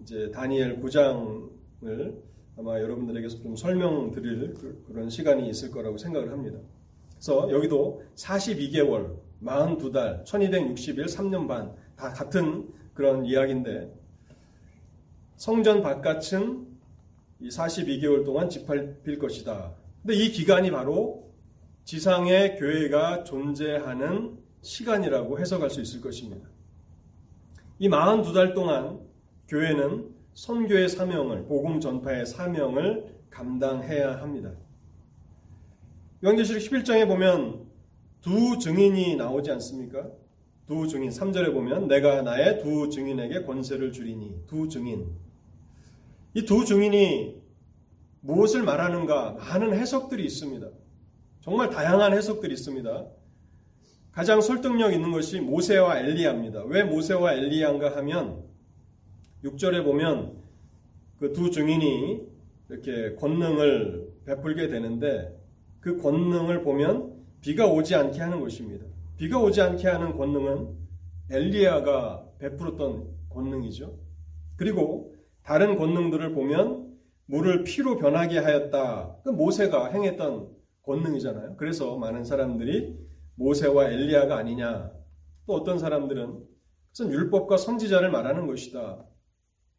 이제 0.00 0.30
다니엘 0.30 0.80
9장을 0.80 2.26
아마 2.58 2.80
여러분들에게 2.80 3.28
좀 3.28 3.54
설명드릴 3.54 4.54
그, 4.54 4.84
그런 4.86 5.10
시간이 5.10 5.48
있을 5.50 5.70
거라고 5.70 5.98
생각을 5.98 6.32
합니다. 6.32 6.58
그래서 7.10 7.50
여기도 7.50 8.02
42개월, 8.14 9.16
42달, 9.42 10.24
1260일, 10.24 11.04
3년 11.04 11.46
반, 11.46 11.74
다 11.96 12.12
같은 12.12 12.68
그런 12.94 13.24
이야기인데, 13.24 13.92
성전 15.36 15.82
바깥은 15.82 16.75
이 17.40 17.48
42개월 17.48 18.24
동안 18.24 18.48
짓밟힐 18.48 19.18
것이다. 19.18 19.74
근데 20.02 20.14
이 20.14 20.30
기간이 20.30 20.70
바로 20.70 21.32
지상의 21.84 22.56
교회가 22.56 23.24
존재하는 23.24 24.38
시간이라고 24.62 25.38
해석할 25.38 25.70
수 25.70 25.80
있을 25.80 26.00
것입니다. 26.00 26.48
이 27.78 27.88
42달 27.88 28.54
동안 28.54 29.00
교회는 29.48 30.14
선교의 30.34 30.88
사명을, 30.88 31.46
복음 31.46 31.80
전파의 31.80 32.26
사명을 32.26 33.14
감당해야 33.30 34.20
합니다. 34.20 34.52
요한계시록 36.24 36.62
11장에 36.62 37.06
보면 37.06 37.66
두 38.20 38.58
증인이 38.58 39.16
나오지 39.16 39.50
않습니까? 39.52 40.08
두 40.66 40.88
증인. 40.88 41.10
3절에 41.10 41.52
보면 41.52 41.86
내가 41.86 42.22
나의 42.22 42.60
두 42.60 42.88
증인에게 42.90 43.44
권세를 43.44 43.92
주리니 43.92 44.46
두 44.46 44.68
증인. 44.68 45.25
이 46.36 46.44
두 46.44 46.66
증인이 46.66 47.34
무엇을 48.20 48.62
말하는가 48.62 49.32
많은 49.32 49.72
해석들이 49.72 50.22
있습니다. 50.22 50.68
정말 51.40 51.70
다양한 51.70 52.12
해석들이 52.12 52.52
있습니다. 52.52 53.06
가장 54.12 54.42
설득력 54.42 54.92
있는 54.92 55.12
것이 55.12 55.40
모세와 55.40 55.98
엘리야입니다. 56.00 56.64
왜 56.64 56.84
모세와 56.84 57.32
엘리야인가 57.32 57.96
하면 57.96 58.44
6절에 59.44 59.82
보면 59.82 60.36
그 61.18 61.32
두 61.32 61.50
증인이 61.50 62.20
이렇게 62.68 63.14
권능을 63.14 64.06
베풀게 64.26 64.68
되는데 64.68 65.34
그 65.80 65.96
권능을 66.02 66.60
보면 66.60 67.14
비가 67.40 67.66
오지 67.66 67.94
않게 67.94 68.20
하는 68.20 68.40
것입니다. 68.40 68.84
비가 69.16 69.40
오지 69.40 69.62
않게 69.62 69.88
하는 69.88 70.18
권능은 70.18 70.68
엘리야가 71.30 72.26
베풀었던 72.40 73.08
권능이죠. 73.30 73.98
그리고 74.56 75.15
다른 75.46 75.76
권능들을 75.78 76.32
보면 76.32 76.92
물을 77.26 77.62
피로 77.62 77.96
변하게 77.96 78.38
하였다. 78.38 79.18
그 79.24 79.30
모세가 79.30 79.92
행했던 79.92 80.50
권능이잖아요. 80.82 81.56
그래서 81.56 81.96
많은 81.96 82.24
사람들이 82.24 82.98
모세와 83.36 83.90
엘리야가 83.90 84.36
아니냐. 84.36 84.90
또 85.46 85.54
어떤 85.54 85.78
사람들은 85.78 86.44
그것은 86.90 87.12
율법과 87.12 87.58
선지자를 87.58 88.10
말하는 88.10 88.48
것이다. 88.48 89.04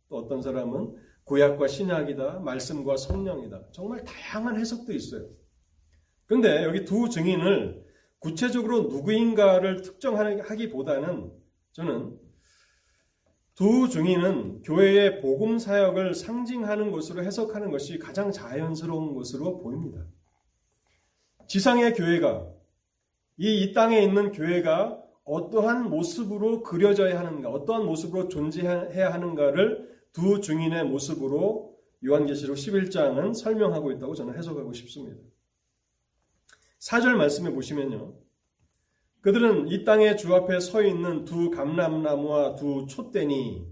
또 0.07 0.15
어떤 0.15 0.41
사람은 0.41 0.95
구약과 1.25 1.67
신약이다, 1.67 2.39
말씀과 2.39 2.95
성령이다. 2.95 3.71
정말 3.73 4.05
다양한 4.05 4.57
해석도 4.57 4.93
있어요. 4.93 5.27
그런데 6.27 6.63
여기 6.63 6.85
두 6.85 7.09
증인을 7.09 7.83
구체적으로 8.19 8.83
누구인가를 8.83 9.81
특정하기보다는 9.81 11.31
저는 11.73 12.17
두 13.57 13.89
증인은 13.89 14.61
교회의 14.61 15.19
복음 15.19 15.57
사역을 15.57 16.13
상징하는 16.13 16.91
것으로 16.91 17.23
해석하는 17.23 17.71
것이 17.71 17.97
가장 17.97 18.31
자연스러운 18.31 19.15
것으로 19.15 19.57
보입니다. 19.57 20.05
지상의 21.47 21.95
교회가 21.95 22.53
이, 23.37 23.63
이 23.63 23.73
땅에 23.73 23.99
있는 23.99 24.31
교회가 24.31 25.01
어떠한 25.23 25.89
모습으로 25.89 26.61
그려져야 26.61 27.17
하는가, 27.17 27.49
어떠한 27.49 27.87
모습으로 27.87 28.27
존재해야 28.27 29.11
하는가를 29.11 29.89
두 30.13 30.39
증인의 30.39 30.85
모습으로 30.85 31.75
요한계시록 32.05 32.57
11장은 32.57 33.33
설명하고 33.33 33.91
있다고 33.91 34.13
저는 34.13 34.37
해석하고 34.37 34.71
싶습니다. 34.73 35.17
4절 36.79 37.15
말씀에 37.15 37.49
보시면요. 37.49 38.13
그들은 39.27 39.67
이 39.67 39.83
땅의 39.83 40.15
주 40.15 40.33
앞에 40.33 40.61
서 40.61 40.81
있는 40.81 41.25
두 41.25 41.51
감람나무와 41.51 42.55
두 42.55 42.85
촛대니 42.87 43.67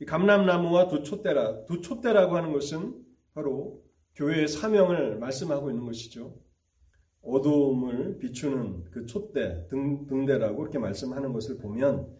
이 0.00 0.04
감람나무와 0.04 0.88
두 0.88 1.04
촛대라 1.04 1.64
두 1.66 1.80
촛대라고 1.80 2.36
하는 2.36 2.52
것은 2.52 3.04
바로 3.34 3.84
교회의 4.16 4.48
사명을 4.48 5.20
말씀하고 5.20 5.70
있는 5.70 5.86
것이죠. 5.86 6.34
어두움을 7.22 8.18
비추는 8.18 8.90
그 8.90 9.06
촛대 9.06 9.68
등, 9.68 10.08
등대라고 10.08 10.60
이렇게 10.60 10.80
말씀하는 10.80 11.32
것을 11.32 11.58
보면 11.58 12.12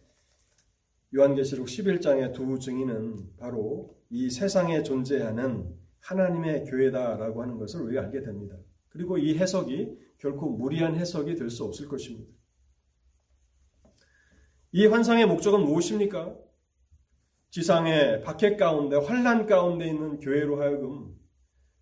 요한계시록 1.12 1.66
11장의 1.66 2.32
두 2.32 2.56
증인은 2.60 3.36
바로 3.36 3.96
이 4.10 4.30
세상에 4.30 4.84
존재하는 4.84 5.74
하나님의 5.98 6.66
교회다라고 6.66 7.42
하는 7.42 7.58
것을 7.58 7.80
우리가 7.80 8.02
알게 8.02 8.22
됩니다. 8.22 8.56
그리고 8.90 9.18
이 9.18 9.36
해석이 9.36 10.05
결코 10.18 10.50
무리한 10.50 10.96
해석이 10.96 11.36
될 11.36 11.50
수 11.50 11.64
없을 11.64 11.88
것입니다. 11.88 12.30
이 14.72 14.86
환상의 14.86 15.26
목적은 15.26 15.60
무엇입니까? 15.64 16.36
지상의 17.50 18.22
박해 18.22 18.56
가운데 18.56 18.96
환란 18.96 19.46
가운데 19.46 19.86
있는 19.86 20.20
교회로 20.20 20.60
하여금 20.60 21.14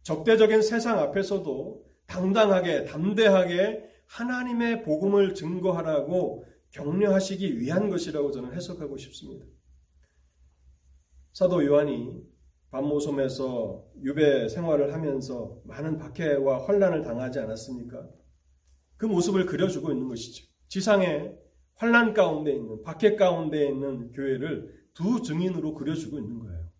적대적인 0.02 0.62
세상 0.62 0.98
앞에서도 0.98 1.84
당당하게 2.06 2.84
담대하게 2.84 3.90
하나님의 4.06 4.82
복음을 4.82 5.34
증거하라고 5.34 6.44
격려하시기 6.70 7.58
위한 7.58 7.88
것이라고 7.88 8.30
저는 8.30 8.52
해석하고 8.54 8.96
싶습니다. 8.98 9.46
사도 11.32 11.64
요한이 11.64 12.22
반모섬에서 12.70 13.84
유배 14.02 14.48
생활을 14.48 14.92
하면서 14.92 15.60
많은 15.64 15.98
박해와 15.98 16.66
환란을 16.66 17.02
당하지 17.02 17.38
않았습니까? 17.40 18.08
그 19.04 19.06
모습을 19.06 19.44
그려주고 19.44 19.92
있는 19.92 20.08
것이죠. 20.08 20.46
지상의 20.68 21.38
환란 21.74 22.14
가운데 22.14 22.54
있는 22.54 22.82
박해 22.82 23.16
가운데 23.16 23.68
있는 23.68 24.12
교회를 24.12 24.82
두 24.94 25.20
증인으로 25.20 25.74
그려주고 25.74 26.18
있는 26.18 26.38
거예요. 26.38 26.70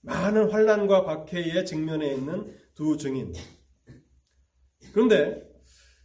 많은 0.00 0.50
환란과 0.50 1.04
박해의 1.04 1.66
직면에 1.66 2.14
있는 2.14 2.56
두 2.72 2.96
증인. 2.96 3.34
그런데 4.94 5.46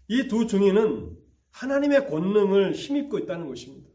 이 0.10 0.28
두 0.28 0.48
증인은 0.48 1.16
하나님의 1.52 2.10
권능을 2.10 2.74
힘입고 2.74 3.18
있다는 3.20 3.48
것입니다. 3.48 3.88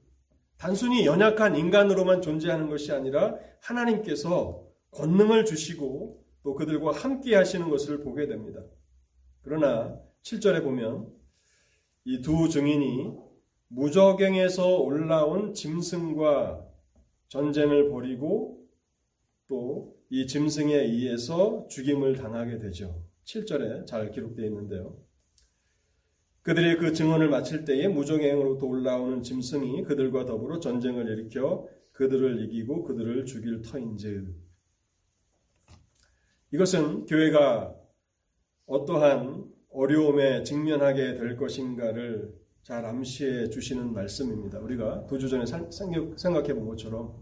단순히 0.56 1.04
연약한 1.04 1.54
인간으로만 1.54 2.22
존재하는 2.22 2.70
것이 2.70 2.92
아니라 2.92 3.36
하나님께서 3.60 4.66
권능을 4.92 5.44
주시고 5.44 6.24
또 6.44 6.54
그들과 6.54 6.92
함께 6.92 7.36
하시는 7.36 7.68
것을 7.68 8.02
보게 8.02 8.26
됩니다. 8.26 8.62
그러나 9.42 10.00
7절에 10.22 10.62
보면 10.62 11.20
이 12.04 12.20
두 12.22 12.48
증인이 12.48 13.12
무적행에서 13.68 14.78
올라온 14.78 15.54
짐승과 15.54 16.66
전쟁을 17.28 17.90
벌이고 17.90 18.66
또 19.48 20.02
이 20.14 20.26
짐승에 20.26 20.74
의해서 20.76 21.66
죽임을 21.70 22.16
당하게 22.16 22.58
되죠. 22.58 23.02
7절에 23.24 23.86
잘 23.86 24.10
기록되어 24.10 24.44
있는데요. 24.44 24.94
그들이 26.42 26.76
그 26.76 26.92
증언을 26.92 27.30
마칠 27.30 27.64
때에 27.64 27.88
무적행으로부터 27.88 28.66
올라오는 28.66 29.22
짐승이 29.22 29.84
그들과 29.84 30.26
더불어 30.26 30.60
전쟁을 30.60 31.08
일으켜 31.08 31.66
그들을 31.92 32.44
이기고 32.44 32.82
그들을 32.82 33.24
죽일 33.24 33.62
터인즉 33.62 34.34
이것은 36.52 37.06
교회가 37.06 37.74
어떠한 38.66 39.46
어려움에 39.72 40.42
직면하게 40.42 41.14
될 41.14 41.36
것인가를 41.36 42.32
잘 42.62 42.84
암시해 42.84 43.50
주시는 43.50 43.92
말씀입니다. 43.92 44.58
우리가 44.60 45.06
두주 45.06 45.28
전에 45.28 45.44
생각해 45.46 46.54
본 46.54 46.68
것처럼 46.68 47.14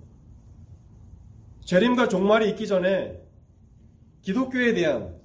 재림과 1.65 2.09
종말이 2.09 2.51
있기 2.51 2.67
전에 2.67 3.21
기독교에 4.23 4.75
대한 4.75 5.19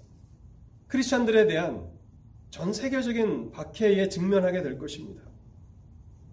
크리스천들에 0.88 1.48
대한 1.48 1.90
전 2.50 2.72
세계적인 2.72 3.52
박해에 3.52 4.08
직면하게 4.08 4.62
될 4.62 4.78
것입니다. 4.78 5.24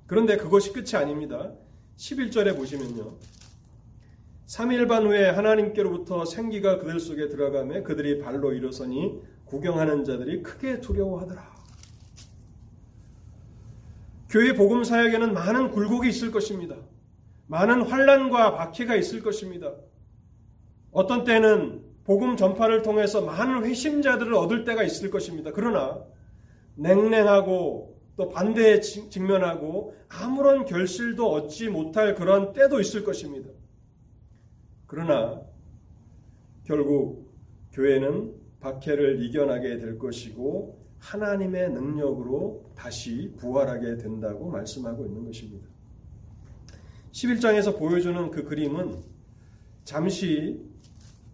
그런데 0.07 0.37
그것이 0.37 0.72
끝이 0.72 0.94
아닙니다. 0.94 1.55
11절에 1.96 2.55
보시면요. 2.57 3.16
3일 4.46 4.87
반 4.87 5.07
후에 5.07 5.31
하나님께로부터 5.31 6.24
생기가 6.26 6.78
그들 6.78 7.00
속에 7.00 7.28
들어가며 7.28 7.83
그들이 7.83 8.18
발로 8.18 8.52
일어서니 8.52 9.22
구경하는 9.52 10.02
자들이 10.04 10.42
크게 10.42 10.80
두려워하더라. 10.80 11.52
교회 14.30 14.54
복음 14.54 14.82
사역에는 14.82 15.34
많은 15.34 15.70
굴곡이 15.72 16.08
있을 16.08 16.30
것입니다. 16.30 16.74
많은 17.48 17.82
환란과 17.82 18.54
박해가 18.54 18.96
있을 18.96 19.22
것입니다. 19.22 19.74
어떤 20.90 21.24
때는 21.24 21.84
복음 22.04 22.38
전파를 22.38 22.80
통해서 22.80 23.20
많은 23.20 23.66
회심자들을 23.66 24.32
얻을 24.32 24.64
때가 24.64 24.84
있을 24.84 25.10
것입니다. 25.10 25.50
그러나 25.52 26.02
냉랭하고 26.76 28.00
또 28.16 28.30
반대에 28.30 28.80
직면하고 28.80 29.94
아무런 30.08 30.64
결실도 30.64 31.30
얻지 31.30 31.68
못할 31.68 32.14
그런 32.14 32.54
때도 32.54 32.80
있을 32.80 33.04
것입니다. 33.04 33.50
그러나 34.86 35.42
결국 36.64 37.30
교회는 37.72 38.41
박해를 38.62 39.22
이겨나게 39.22 39.79
될 39.79 39.98
것이고 39.98 40.79
하나님의 40.98 41.72
능력으로 41.72 42.70
다시 42.77 43.33
부활하게 43.37 43.96
된다고 43.96 44.48
말씀하고 44.48 45.05
있는 45.05 45.25
것입니다. 45.25 45.66
11장에서 47.11 47.77
보여주는 47.77 48.31
그 48.31 48.44
그림은 48.44 49.03
잠시 49.85 50.64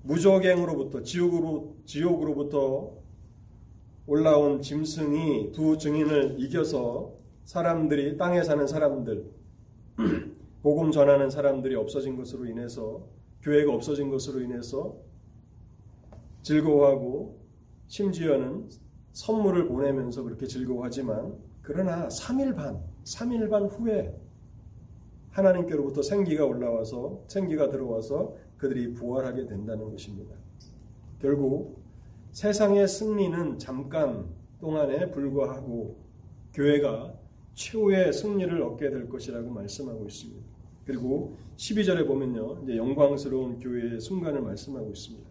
무적행으로부터 0.03 1.03
지옥으로 1.03 1.77
지옥으로부터 1.85 2.97
올라온 4.07 4.63
짐승이 4.63 5.53
두 5.53 5.77
증인을 5.77 6.37
이겨서 6.39 7.13
사람들이 7.45 8.17
땅에 8.17 8.43
사는 8.43 8.67
사람들 8.67 9.31
복음 10.63 10.91
전하는 10.91 11.29
사람들이 11.29 11.75
없어진 11.75 12.17
것으로 12.17 12.47
인해서 12.47 13.07
교회가 13.43 13.73
없어진 13.73 14.09
것으로 14.09 14.41
인해서 14.41 14.97
즐거워하고 16.43 17.39
심지어는 17.89 18.69
선물을 19.13 19.67
보내면서 19.69 20.23
그렇게 20.23 20.47
즐거워하지만 20.47 21.37
그러나 21.63 22.09
3일 22.09 22.55
반, 22.55 22.83
3일 23.05 23.51
반 23.51 23.67
후에 23.67 24.15
하나님께로부터 25.31 26.03
생기가 26.03 26.45
올라와서 26.45 27.25
생기가 27.29 27.71
들어와서 27.71 28.37
그들이 28.57 28.95
부활하게 28.95 29.47
된다는 29.47 29.91
것입니다. 29.91 30.35
결국 31.21 31.83
세상의 32.33 32.87
승리는 32.89 33.59
잠깐 33.59 34.27
동안에 34.61 35.11
불과하고 35.11 35.97
교회가 36.53 37.15
최후의 37.55 38.13
승리를 38.13 38.63
얻게 38.63 38.91
될 38.91 39.09
것이라고 39.09 39.51
말씀하고 39.51 40.07
있습니다. 40.07 40.47
그리고 40.87 41.37
12절에 41.57 42.07
보면요. 42.07 42.65
영광스러운 42.77 43.59
교회의 43.59 44.01
순간을 44.01 44.41
말씀하고 44.41 44.91
있습니다. 44.91 45.28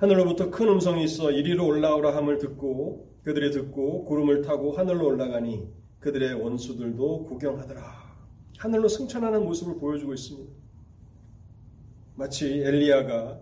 하늘로부터 0.00 0.50
큰 0.50 0.66
음성이 0.66 1.04
있어 1.04 1.30
이리로 1.30 1.66
올라오라 1.66 2.16
함을 2.16 2.38
듣고 2.38 3.18
그들이 3.22 3.50
듣고 3.50 4.06
구름을 4.06 4.40
타고 4.40 4.72
하늘로 4.72 5.08
올라가니 5.08 5.68
그들의 5.98 6.40
원수들도 6.40 7.26
구경하더라. 7.26 7.82
하늘로 8.56 8.88
승천하는 8.88 9.44
모습을 9.44 9.78
보여주고 9.78 10.14
있습니다. 10.14 10.50
마치 12.14 12.62
엘리야가 12.62 13.40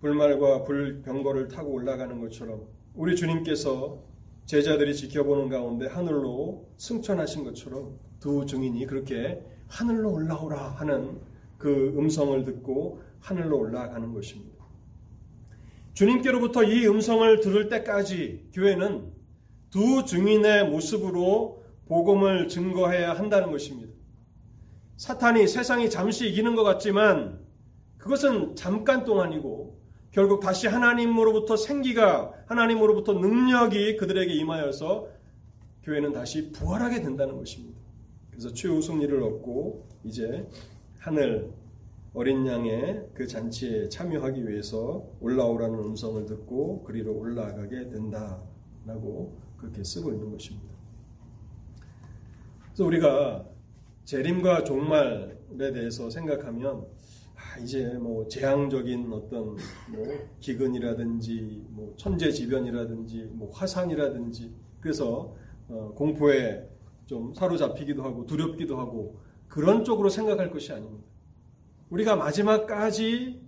불말과 0.00 0.64
불병거를 0.64 1.48
타고 1.48 1.72
올라가는 1.72 2.20
것처럼 2.20 2.68
우리 2.94 3.16
주님께서 3.16 4.04
제자들이 4.44 4.94
지켜보는 4.94 5.48
가운데 5.48 5.86
하늘로 5.86 6.68
승천하신 6.76 7.44
것처럼 7.44 7.98
두 8.18 8.44
증인이 8.44 8.84
그렇게 8.84 9.42
하늘로 9.68 10.12
올라오라 10.12 10.72
하는 10.72 11.18
그 11.56 11.94
음성을 11.96 12.44
듣고 12.44 13.00
하늘로 13.20 13.58
올라가는 13.58 14.12
것입니다. 14.12 14.59
주님께로부터 16.00 16.62
이 16.64 16.86
음성을 16.86 17.40
들을 17.40 17.68
때까지 17.68 18.48
교회는 18.54 19.12
두 19.68 20.06
증인의 20.06 20.70
모습으로 20.70 21.62
복음을 21.88 22.48
증거해야 22.48 23.12
한다는 23.12 23.50
것입니다. 23.50 23.92
사탄이 24.96 25.46
세상이 25.46 25.90
잠시 25.90 26.26
이기는 26.30 26.54
것 26.54 26.62
같지만 26.62 27.38
그것은 27.98 28.56
잠깐 28.56 29.04
동안이고 29.04 29.78
결국 30.10 30.40
다시 30.40 30.68
하나님으로부터 30.68 31.58
생기가 31.58 32.32
하나님으로부터 32.46 33.12
능력이 33.12 33.98
그들에게 33.98 34.32
임하여서 34.32 35.06
교회는 35.82 36.14
다시 36.14 36.50
부활하게 36.50 37.02
된다는 37.02 37.36
것입니다. 37.36 37.78
그래서 38.30 38.54
최후 38.54 38.80
승리를 38.80 39.22
얻고 39.22 39.86
이제 40.04 40.48
하늘 40.98 41.52
어린 42.12 42.44
양의 42.44 43.06
그 43.14 43.26
잔치에 43.26 43.88
참여하기 43.88 44.48
위해서 44.48 45.06
올라오라는 45.20 45.78
음성을 45.78 46.26
듣고 46.26 46.82
그리로 46.82 47.16
올라가게 47.16 47.88
된다라고 47.88 49.38
그렇게 49.56 49.84
쓰고 49.84 50.12
있는 50.12 50.32
것입니다. 50.32 50.74
그래서 52.66 52.84
우리가 52.84 53.46
재림과 54.04 54.64
종말에 54.64 55.72
대해서 55.72 56.10
생각하면 56.10 56.86
아, 57.36 57.58
이제 57.60 57.94
뭐 57.94 58.26
재앙적인 58.26 59.12
어떤 59.12 59.56
뭐 59.88 60.04
기근이라든지 60.40 61.64
뭐 61.68 61.94
천재지변이라든지 61.96 63.30
뭐 63.32 63.50
화산이라든지 63.52 64.52
그래서 64.80 65.36
어 65.68 65.92
공포에 65.94 66.68
좀 67.06 67.32
사로잡히기도 67.34 68.02
하고 68.02 68.26
두렵기도 68.26 68.76
하고 68.78 69.20
그런 69.48 69.84
쪽으로 69.84 70.08
생각할 70.08 70.50
것이 70.50 70.72
아닙니다. 70.72 71.09
우리가 71.90 72.16
마지막까지 72.16 73.40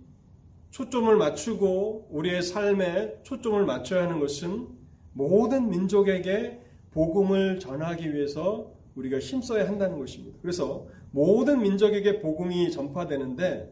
초점을 0.69 1.15
맞추고 1.15 2.09
우리의 2.11 2.41
삶에 2.41 3.21
초점을 3.23 3.65
맞춰야 3.65 4.03
하는 4.03 4.19
것은 4.19 4.67
모든 5.13 5.69
민족에게 5.69 6.59
복음을 6.91 7.59
전하기 7.59 8.13
위해서 8.13 8.73
우리가 8.95 9.19
힘써야 9.19 9.67
한다는 9.67 9.97
것입니다. 9.97 10.37
그래서 10.41 10.87
모든 11.11 11.61
민족에게 11.61 12.19
복음이 12.19 12.71
전파되는데 12.71 13.71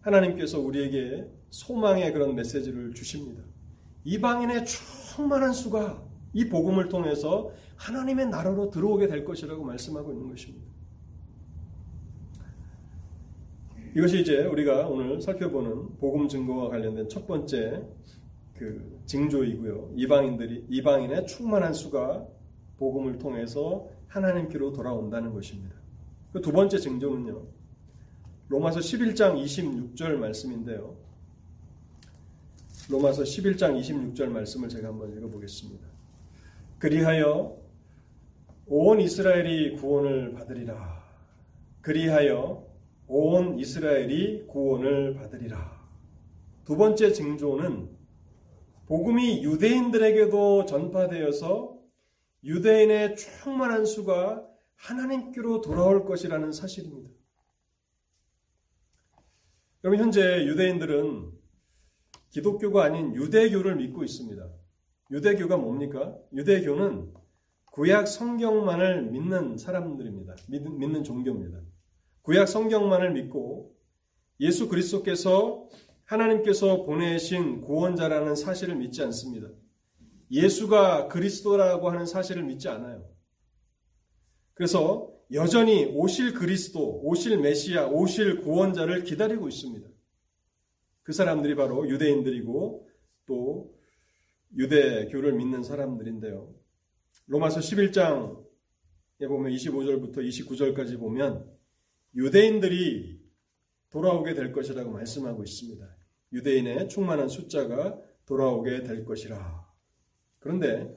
하나님께서 0.00 0.60
우리에게 0.60 1.26
소망의 1.50 2.12
그런 2.12 2.34
메시지를 2.34 2.94
주십니다. 2.94 3.42
이방인의 4.04 4.64
충만한 4.64 5.52
수가 5.52 6.02
이 6.32 6.48
복음을 6.48 6.88
통해서 6.88 7.50
하나님의 7.76 8.28
나라로 8.28 8.70
들어오게 8.70 9.08
될 9.08 9.24
것이라고 9.24 9.64
말씀하고 9.64 10.12
있는 10.12 10.28
것입니다. 10.28 10.69
이것이 13.94 14.20
이제 14.20 14.44
우리가 14.44 14.86
오늘 14.86 15.20
살펴보는 15.20 15.96
복음 15.98 16.28
증거와 16.28 16.68
관련된 16.68 17.08
첫 17.08 17.26
번째 17.26 17.82
그 18.56 19.00
징조이고요. 19.06 19.94
이방인들이 19.96 20.66
이방인의 20.68 21.26
충만한 21.26 21.72
수가 21.72 22.26
복음을 22.78 23.18
통해서 23.18 23.88
하나님께로 24.08 24.72
돌아온다는 24.72 25.32
것입니다. 25.32 25.74
그 26.32 26.40
두 26.40 26.52
번째 26.52 26.78
징조는요. 26.78 27.42
로마서 28.48 28.80
11장 28.80 29.42
26절 29.42 30.16
말씀인데요. 30.16 30.96
로마서 32.88 33.22
11장 33.22 33.80
26절 33.80 34.26
말씀을 34.28 34.68
제가 34.68 34.88
한번 34.88 35.16
읽어보겠습니다. 35.16 35.86
그리하여 36.78 37.56
온 38.66 39.00
이스라엘이 39.00 39.76
구원을 39.76 40.32
받으리라. 40.34 41.04
그리하여 41.80 42.69
온 43.12 43.58
이스라엘이 43.58 44.46
구원을 44.46 45.14
받으리라. 45.14 45.80
두 46.64 46.76
번째 46.76 47.12
징조는 47.12 47.90
복음이 48.86 49.42
유대인들에게도 49.42 50.64
전파되어서 50.66 51.76
유대인의 52.44 53.16
충만한 53.16 53.84
수가 53.84 54.46
하나님께로 54.76 55.60
돌아올 55.60 56.04
것이라는 56.04 56.52
사실입니다. 56.52 57.10
여러분 59.82 60.04
현재 60.04 60.46
유대인들은 60.46 61.32
기독교가 62.30 62.84
아닌 62.84 63.16
유대교를 63.16 63.74
믿고 63.74 64.04
있습니다. 64.04 64.48
유대교가 65.10 65.56
뭡니까? 65.56 66.16
유대교는 66.32 67.12
구약 67.72 68.06
성경만을 68.06 69.10
믿는 69.10 69.56
사람들입니다. 69.58 70.36
믿는, 70.48 70.78
믿는 70.78 71.02
종교입니다. 71.02 71.60
구약 72.22 72.48
성경만을 72.48 73.12
믿고 73.12 73.74
예수 74.40 74.68
그리스도께서 74.68 75.68
하나님께서 76.04 76.82
보내신 76.82 77.60
구원자라는 77.60 78.34
사실을 78.34 78.76
믿지 78.76 79.02
않습니다. 79.02 79.48
예수가 80.30 81.08
그리스도라고 81.08 81.90
하는 81.90 82.06
사실을 82.06 82.42
믿지 82.44 82.68
않아요. 82.68 83.08
그래서 84.54 85.12
여전히 85.32 85.84
오실 85.86 86.34
그리스도, 86.34 87.00
오실 87.02 87.38
메시아, 87.38 87.86
오실 87.86 88.40
구원자를 88.40 89.04
기다리고 89.04 89.48
있습니다. 89.48 89.88
그 91.02 91.12
사람들이 91.12 91.54
바로 91.54 91.88
유대인들이고 91.88 92.88
또 93.26 93.74
유대교를 94.56 95.34
믿는 95.34 95.62
사람들인데요. 95.62 96.52
로마서 97.26 97.60
11장에 97.60 99.28
보면 99.28 99.52
25절부터 99.52 100.18
29절까지 100.18 100.98
보면 100.98 101.59
유대인들이 102.14 103.20
돌아오게 103.90 104.34
될 104.34 104.52
것이라고 104.52 104.90
말씀하고 104.90 105.42
있습니다. 105.42 105.84
유대인의 106.32 106.88
충만한 106.88 107.28
숫자가 107.28 108.00
돌아오게 108.26 108.84
될 108.84 109.04
것이라. 109.04 109.68
그런데 110.38 110.96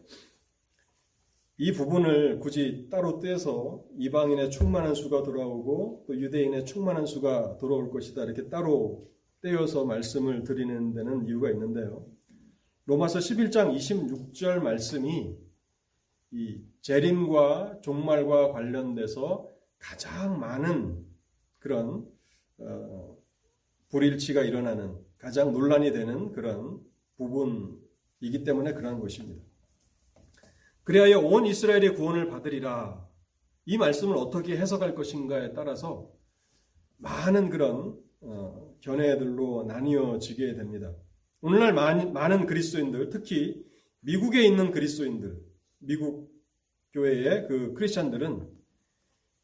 이 1.58 1.71
부분을 1.71 2.39
굳이 2.39 2.88
따로 2.89 3.19
떼서 3.19 3.84
이방인의 3.97 4.49
충만한 4.52 4.95
수가 4.95 5.23
돌아오고 5.23 6.06
또 6.08 6.19
유대인의 6.19 6.65
충만한 6.65 7.06
수가 7.06 7.58
돌아올 7.58 7.91
것이다. 7.91 8.23
이렇게 8.23 8.49
따로 8.49 9.08
떼어서 9.41 9.86
말씀을 9.86 10.43
드리는 10.43 10.93
데는 10.93 11.28
이유가 11.28 11.52
있는데요. 11.52 12.06
로마서 12.86 13.19
11장 13.19 13.76
26절 13.76 14.62
말씀이 14.62 15.36
이 16.32 16.62
재림과 16.82 17.82
종말과 17.82 18.52
관련돼서 18.52 19.52
가장 19.84 20.39
많은 20.39 21.06
그런 21.60 22.08
어, 22.58 23.17
불일치가 23.89 24.41
일어나는 24.41 24.98
가장 25.17 25.52
논란이 25.52 25.91
되는 25.91 26.32
그런 26.32 26.80
부분이기 27.17 28.43
때문에 28.46 28.74
그러한 28.74 29.00
것입니다. 29.02 29.43
그리하여 30.84 31.19
온 31.19 31.46
이스라엘의 31.46 31.96
구원을 31.96 32.30
받으리라. 32.30 33.08
이 33.65 33.78
말씀을 33.78 34.15
어떻게 34.17 34.58
해석할 34.58 34.96
것인가에 34.96 35.54
따라서 35.54 36.12
많은 36.98 37.50
그런 37.50 37.98
어, 38.22 38.76
견해들로 38.82 39.65
나뉘어지게 39.65 40.56
됩니다. 40.56 40.93
오늘날 41.41 41.74
많은 41.74 42.46
그리스도인들, 42.46 43.10
특히 43.10 43.65
미국에 44.00 44.43
있는 44.43 44.72
그리스도인들, 44.72 45.41
미국 45.80 46.32
교회의 46.93 47.48
그 47.48 47.74
크리스찬들은 47.74 48.52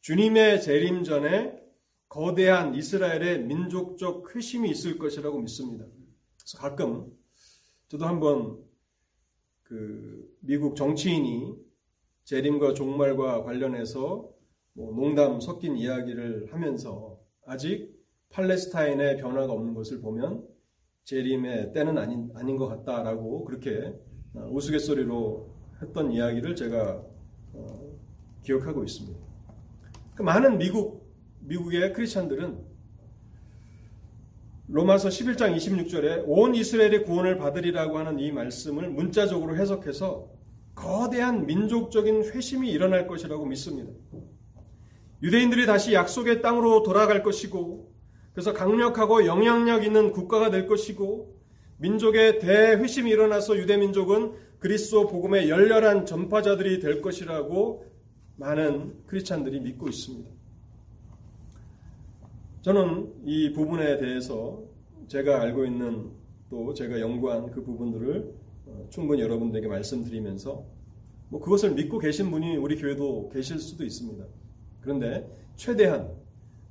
주님의 0.02 0.62
재림 0.62 1.04
전에 1.04 1.60
거대한 2.08 2.74
이스라엘의 2.74 3.44
민족적 3.44 4.36
회심이 4.36 4.70
있을 4.70 4.98
것이라고 4.98 5.40
믿습니다. 5.42 5.86
그래서 6.38 6.58
가끔 6.58 7.12
저도 7.88 8.06
한번 8.06 8.64
그 9.64 10.28
미국 10.40 10.76
정치인이 10.76 11.56
재림과 12.24 12.74
종말과 12.74 13.44
관련해서 13.44 14.30
뭐 14.74 14.94
농담 14.94 15.40
섞인 15.40 15.76
이야기를 15.78 16.54
하면서 16.54 17.20
아직 17.46 17.94
팔레스타인의 18.30 19.18
변화가 19.18 19.52
없는 19.52 19.74
것을 19.74 20.02
보면 20.02 20.48
재림의 21.04 21.74
때는 21.74 21.98
아닌, 21.98 22.30
아닌 22.36 22.56
것 22.58 22.68
같다라고 22.68 23.46
그렇게 23.46 23.94
어, 24.36 24.48
우스갯소리로 24.52 25.50
했던 25.82 26.12
이야기를 26.12 26.56
제가 26.56 27.04
어, 27.54 28.00
기억하고 28.44 28.84
있습니다. 28.84 29.29
그 30.20 30.24
많은 30.24 30.58
미국, 30.58 31.10
미국의 31.40 31.94
크리스찬들은 31.94 32.60
로마서 34.68 35.08
11장 35.08 35.56
26절에 35.56 36.26
온 36.28 36.54
이스라엘의 36.54 37.06
구원을 37.06 37.38
받으리라고 37.38 37.98
하는 37.98 38.20
이 38.20 38.30
말씀을 38.34 38.90
문자적으로 38.90 39.56
해석해서 39.56 40.30
거대한 40.76 41.46
민족적인 41.46 42.34
회심이 42.34 42.70
일어날 42.70 43.08
것이라고 43.08 43.46
믿습니다. 43.46 43.94
유대인들이 45.24 45.66
다시 45.66 45.94
약속의 45.94 46.42
땅으로 46.42 46.84
돌아갈 46.84 47.24
것이고 47.24 47.90
그래서 48.34 48.52
강력하고 48.52 49.26
영향력 49.26 49.86
있는 49.86 50.12
국가가 50.12 50.50
될 50.50 50.68
것이고 50.68 51.34
민족의 51.78 52.40
대회심이 52.40 53.10
일어나서 53.10 53.56
유대 53.56 53.78
민족은 53.78 54.34
그리스도 54.60 55.08
복음의 55.08 55.50
열렬한 55.50 56.06
전파자들이 56.06 56.82
될 56.82 57.02
것이라고 57.02 57.89
많은 58.40 58.94
크리스찬들이 59.06 59.60
믿고 59.60 59.90
있습니다. 59.90 60.30
저는 62.62 63.14
이 63.26 63.52
부분에 63.52 63.98
대해서 63.98 64.64
제가 65.08 65.42
알고 65.42 65.66
있는 65.66 66.12
또 66.50 66.74
제가 66.74 67.00
연구한 67.00 67.52
그 67.52 67.64
부분들을 67.64 68.34
어, 68.66 68.88
충분히 68.90 69.22
여러분들에게 69.22 69.68
말씀드리면서 69.68 70.64
뭐 71.30 71.40
그것을 71.42 71.74
믿고 71.74 72.00
계신 72.00 72.32
분이 72.32 72.56
우리 72.58 72.78
교회도 72.78 73.30
계실 73.34 73.60
수도 73.60 73.84
있습니다. 73.84 74.26
그런데 74.82 75.30
최대한 75.58 76.10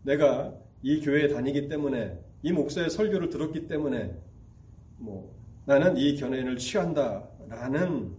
내가 0.03 0.55
이 0.83 1.01
교회에 1.01 1.29
다니기 1.29 1.69
때문에 1.69 2.19
이 2.43 2.53
목사의 2.53 2.89
설교를 2.89 3.29
들었기 3.29 3.67
때문에 3.67 4.17
뭐 4.97 5.35
나는 5.67 5.99
이 5.99 6.17
견해를 6.17 6.57
취한다라는 6.57 8.13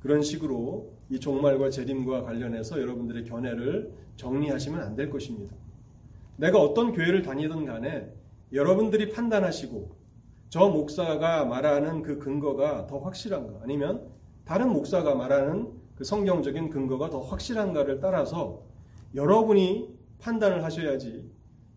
그런 0.00 0.22
식으로 0.22 0.97
이 1.10 1.18
종말과 1.18 1.70
재림과 1.70 2.22
관련해서 2.24 2.80
여러분들의 2.80 3.24
견해를 3.24 3.92
정리하시면 4.16 4.80
안 4.80 4.96
될 4.96 5.10
것입니다. 5.10 5.54
내가 6.36 6.60
어떤 6.60 6.92
교회를 6.92 7.22
다니든 7.22 7.64
간에 7.64 8.12
여러분들이 8.52 9.10
판단하시고 9.10 9.96
저 10.50 10.68
목사가 10.68 11.44
말하는 11.44 12.02
그 12.02 12.18
근거가 12.18 12.86
더 12.86 12.98
확실한가 12.98 13.60
아니면 13.62 14.06
다른 14.44 14.70
목사가 14.72 15.14
말하는 15.14 15.68
그 15.96 16.04
성경적인 16.04 16.70
근거가 16.70 17.10
더 17.10 17.20
확실한가를 17.20 18.00
따라서 18.00 18.62
여러분이 19.14 19.88
판단을 20.20 20.64
하셔야지 20.64 21.30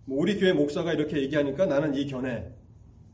뭐 0.05 0.19
우리 0.19 0.39
교회 0.39 0.53
목사가 0.53 0.93
이렇게 0.93 1.21
얘기하니까 1.21 1.65
나는 1.65 1.95
이 1.95 2.05
견해 2.05 2.49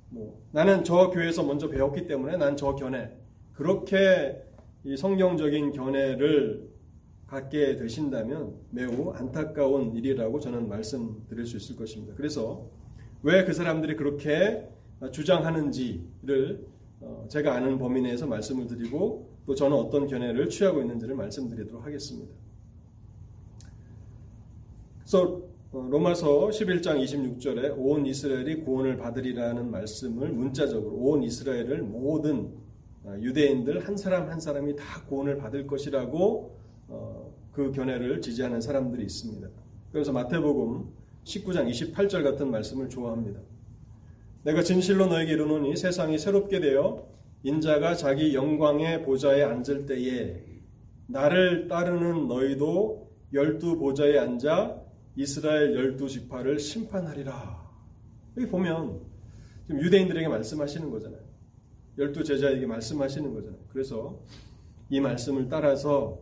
뭐 0.10 0.42
나는 0.52 0.84
저 0.84 1.10
교회에서 1.10 1.44
먼저 1.44 1.70
배웠기 1.70 2.08
때문에 2.08 2.38
난 2.38 2.56
저 2.56 2.76
견해 2.76 3.10
그렇게 3.54 4.44
이 4.88 4.96
성경적인 4.96 5.74
견해를 5.74 6.66
갖게 7.28 7.76
되신다면 7.76 8.56
매우 8.70 9.12
안타까운 9.12 9.94
일이라고 9.94 10.40
저는 10.40 10.70
말씀드릴 10.70 11.46
수 11.46 11.58
있을 11.58 11.76
것입니다. 11.76 12.14
그래서 12.16 12.70
왜 13.22 13.44
그 13.44 13.52
사람들이 13.52 13.98
그렇게 13.98 14.66
주장하는지를 15.12 16.66
어, 17.02 17.26
제가 17.28 17.56
아는 17.56 17.78
범위 17.78 18.02
내에서 18.02 18.28
말씀을 18.28 18.68
드리고 18.68 19.30
또 19.46 19.54
저는 19.54 19.76
어떤 19.76 20.08
견해를 20.08 20.48
취하고 20.48 20.80
있는지를 20.80 21.16
말씀드리도록 21.16 21.86
하겠습니다. 21.86 22.34
그래서 25.00 25.42
어, 25.74 25.86
로마서 25.92 26.48
11장 26.48 27.04
26절에 27.04 27.76
온 27.78 28.06
이스라엘이 28.06 28.62
구원을 28.62 28.96
받으리라는 28.96 29.70
말씀을 29.70 30.32
문자적으로 30.32 30.96
온 30.96 31.24
이스라엘을 31.24 31.82
모든 31.82 32.46
어, 32.46 32.67
유대인들 33.22 33.88
한 33.88 33.98
사람 33.98 34.30
한 34.30 34.40
사람이 34.40 34.76
다 34.76 35.04
구원을 35.08 35.38
받을 35.38 35.66
것이라고 35.68 36.58
그 37.52 37.72
견해를 37.72 38.22
지지하는 38.22 38.62
사람들이 38.62 39.04
있습니다. 39.04 39.48
그래서 39.92 40.12
마태복음 40.12 40.90
19장 41.24 41.70
28절 41.70 42.24
같은 42.24 42.52
말씀을 42.52 42.90
좋아합니다. 42.90 43.40
내가 44.44 44.62
진실로 44.62 45.08
너에게 45.08 45.34
이르노니 45.34 45.76
세상이 45.76 46.18
새롭게 46.18 46.60
되어 46.60 47.08
인자가 47.44 47.96
자기 47.96 48.34
영광의 48.34 49.04
보좌에 49.04 49.44
앉을 49.44 49.86
때에 49.86 50.44
나를 51.08 51.68
따르는 51.68 52.28
너희도 52.28 53.10
열두 53.34 53.78
보좌에 53.78 54.18
앉아 54.18 54.82
이스라엘 55.16 55.74
열두 55.76 56.08
지파를 56.08 56.60
심판하리라. 56.60 57.68
여기 58.38 58.48
보면 58.48 59.02
지금 59.66 59.82
유대인들에게 59.82 60.28
말씀하시는 60.28 60.90
거잖아요. 60.92 61.27
열두 61.98 62.24
제자에게 62.24 62.66
말씀하시는 62.66 63.34
거잖아요. 63.34 63.60
그래서 63.70 64.20
이 64.90 65.00
말씀을 65.00 65.50
따라서 65.50 66.20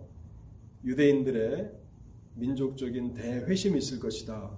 유대인들의 0.84 1.72
민족적인 2.36 3.14
대회심이 3.14 3.78
있을 3.78 4.00
것이다. 4.00 4.52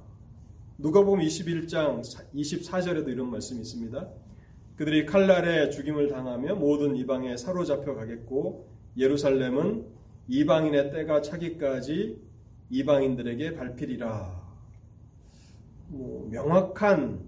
누가 0.78 1.04
보면 1.04 1.26
21장 1.26 2.02
24절에도 2.36 3.10
이런 3.10 3.32
말씀이 3.32 3.62
있습니다. 3.62 4.10
그들이 4.76 5.08
칼날에 5.08 5.72
죽임을 5.72 6.08
당하며 6.08 6.56
모든 6.56 6.96
이방에 6.96 7.36
사로잡혀 7.36 7.96
가겠고 7.96 8.68
예루살렘은 8.96 9.86
이방인의 10.28 10.92
때가 10.92 11.22
차기까지 11.22 12.22
이방인들에게 12.70 13.56
밟히리라. 13.56 14.48
뭐 15.88 16.30
명확한 16.30 17.22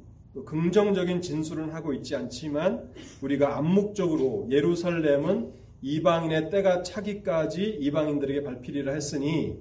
긍정적인 0.45 1.21
진술은 1.21 1.71
하고 1.71 1.93
있지 1.93 2.15
않지만 2.15 2.91
우리가 3.21 3.57
암묵적으로 3.57 4.47
예루살렘은 4.49 5.51
이방인의 5.81 6.49
때가 6.49 6.83
차기까지 6.83 7.77
이방인들에게 7.79 8.43
발필이라 8.43 8.93
했으니 8.93 9.57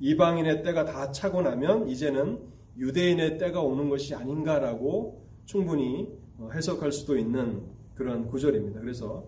이방인의 0.00 0.62
때가 0.62 0.84
다 0.84 1.10
차고 1.10 1.42
나면 1.42 1.88
이제는 1.88 2.38
유대인의 2.78 3.38
때가 3.38 3.60
오는 3.60 3.88
것이 3.88 4.14
아닌가라고 4.14 5.26
충분히 5.44 6.08
어, 6.38 6.48
해석할 6.54 6.92
수도 6.92 7.16
있는 7.16 7.62
그런 7.94 8.26
구절입니다. 8.26 8.80
그래서 8.80 9.26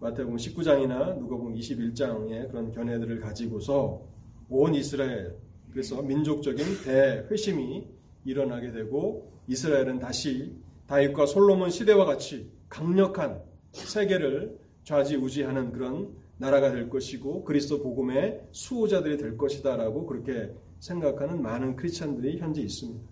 마태복음 0.00 0.36
19장이나 0.36 1.18
누가복음 1.18 1.54
21장의 1.54 2.50
그런 2.50 2.70
견해들을 2.72 3.20
가지고서 3.20 4.02
온 4.48 4.74
이스라엘 4.74 5.36
그래서 5.70 6.00
민족적인 6.02 6.64
대회심이 6.84 7.97
일어나게 8.28 8.72
되고 8.72 9.26
이스라엘은 9.46 9.98
다시 9.98 10.54
다윗과 10.86 11.26
솔로몬 11.26 11.70
시대와 11.70 12.04
같이 12.04 12.50
강력한 12.68 13.42
세계를 13.72 14.58
좌지우지하는 14.84 15.72
그런 15.72 16.14
나라가 16.36 16.70
될 16.70 16.88
것이고 16.88 17.44
그리스도 17.44 17.82
복음의 17.82 18.48
수호자들이 18.52 19.16
될 19.16 19.36
것이다라고 19.36 20.06
그렇게 20.06 20.54
생각하는 20.78 21.42
많은 21.42 21.76
크리스천들이 21.76 22.38
현재 22.38 22.62
있습니다. 22.62 23.04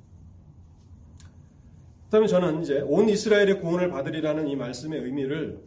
그다음에 2.05 2.29
저는 2.29 2.62
이제 2.62 2.81
온 2.83 3.09
이스라엘의 3.09 3.61
구원을 3.61 3.90
받으리라는 3.90 4.46
이 4.46 4.55
말씀의 4.55 5.00
의미를 5.00 5.61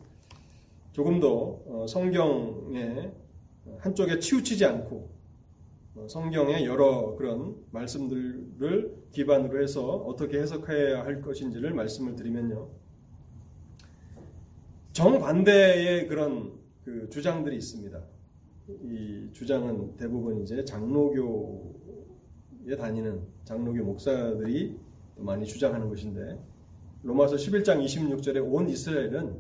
조금 0.94 1.20
더 1.20 1.60
어, 1.66 1.86
성경의 1.88 3.12
한쪽에 3.80 4.20
치우치지 4.20 4.64
않고 4.66 5.10
어, 5.96 6.08
성경의 6.08 6.66
여러 6.66 7.16
그런 7.18 7.56
말씀들을 7.72 8.99
기반으로 9.12 9.62
해서 9.62 9.86
어떻게 9.86 10.40
해석해야 10.40 11.04
할 11.04 11.22
것인지를 11.22 11.74
말씀을 11.74 12.16
드리면요. 12.16 12.70
정반대의 14.94 16.08
그런 16.08 16.60
그 16.84 17.10
주장들이 17.10 17.56
있습니다. 17.58 18.02
이 18.84 19.30
주장은 19.34 19.98
대부분 19.98 20.42
이제 20.42 20.64
장로교에 20.64 21.66
다니는 22.78 23.22
장로교 23.46 23.84
목사들이 23.84 24.78
많이 25.18 25.46
주장하는 25.46 25.90
것인데 25.90 26.40
로마서 27.04 27.36
11장 27.36 27.84
26절에 27.84 28.44
온 28.46 28.70
이스라엘은 28.70 29.38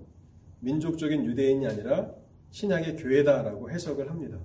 민족적인 0.61 1.25
유대인이 1.25 1.65
아니라 1.67 2.11
신약의 2.51 2.97
교회다라고 2.97 3.69
해석을 3.69 4.09
합니다. 4.09 4.39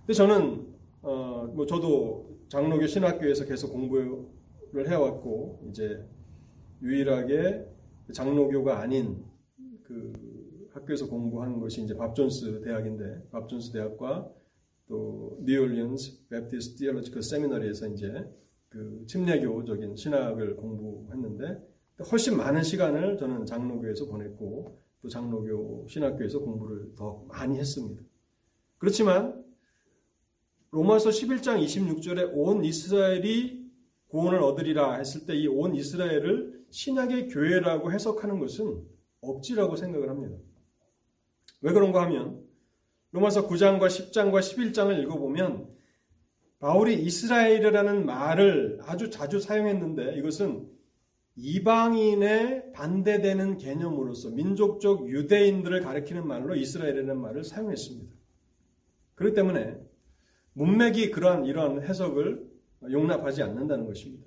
근데 0.00 0.12
저는 0.12 0.74
어, 1.02 1.50
뭐 1.54 1.66
저도 1.66 2.23
장로교 2.48 2.86
신학교에서 2.86 3.44
계속 3.44 3.72
공부를 3.72 4.88
해왔고 4.88 5.66
이제 5.70 6.04
유일하게 6.82 7.66
장로교가 8.12 8.80
아닌 8.80 9.24
그 9.82 10.12
학교에서 10.72 11.08
공부한 11.08 11.60
것이 11.60 11.82
이제 11.82 11.96
밥존스 11.96 12.60
대학인데 12.62 13.28
밥존스 13.30 13.72
대학과 13.72 14.30
또 14.86 15.38
New 15.42 15.68
Orleans 15.68 16.28
Baptist 16.28 16.76
Theological 16.76 17.22
Seminary에서 17.22 17.88
이제 17.88 18.12
그 18.68 19.04
침례교적인 19.06 19.96
신학을 19.96 20.56
공부했는데 20.56 21.62
훨씬 22.10 22.36
많은 22.36 22.62
시간을 22.62 23.16
저는 23.16 23.46
장로교에서 23.46 24.06
보냈고 24.06 24.78
또 25.00 25.08
장로교 25.08 25.86
신학교에서 25.88 26.40
공부를 26.40 26.94
더 26.96 27.24
많이 27.28 27.58
했습니다. 27.58 28.02
그렇지만 28.78 29.43
로마서 30.74 31.10
11장 31.10 31.64
26절에 31.64 32.30
온 32.32 32.64
이스라엘이 32.64 33.64
구원을 34.08 34.42
얻으리라 34.42 34.94
했을 34.94 35.24
때 35.24 35.34
이 35.36 35.46
온 35.46 35.76
이스라엘을 35.76 36.64
신약의 36.70 37.28
교회라고 37.28 37.92
해석하는 37.92 38.40
것은 38.40 38.82
억지라고 39.20 39.76
생각을 39.76 40.08
합니다. 40.10 40.36
왜 41.60 41.72
그런가 41.72 42.02
하면 42.02 42.42
로마서 43.12 43.46
9장과 43.46 43.86
10장과 43.86 44.40
11장을 44.40 45.00
읽어보면 45.00 45.68
바울이 46.58 47.00
이스라엘이라는 47.04 48.04
말을 48.04 48.80
아주 48.82 49.10
자주 49.10 49.38
사용했는데 49.38 50.16
이것은 50.16 50.68
이방인에 51.36 52.72
반대되는 52.72 53.58
개념으로서 53.58 54.30
민족적 54.30 55.08
유대인들을 55.08 55.82
가리키는 55.82 56.26
말로 56.26 56.56
이스라엘이라는 56.56 57.20
말을 57.20 57.44
사용했습니다. 57.44 58.12
그렇기 59.14 59.36
때문에 59.36 59.83
문맥이 60.54 61.10
그러한 61.10 61.44
이러한 61.44 61.82
해석을 61.82 62.50
용납하지 62.90 63.42
않는다는 63.42 63.86
것입니다. 63.86 64.24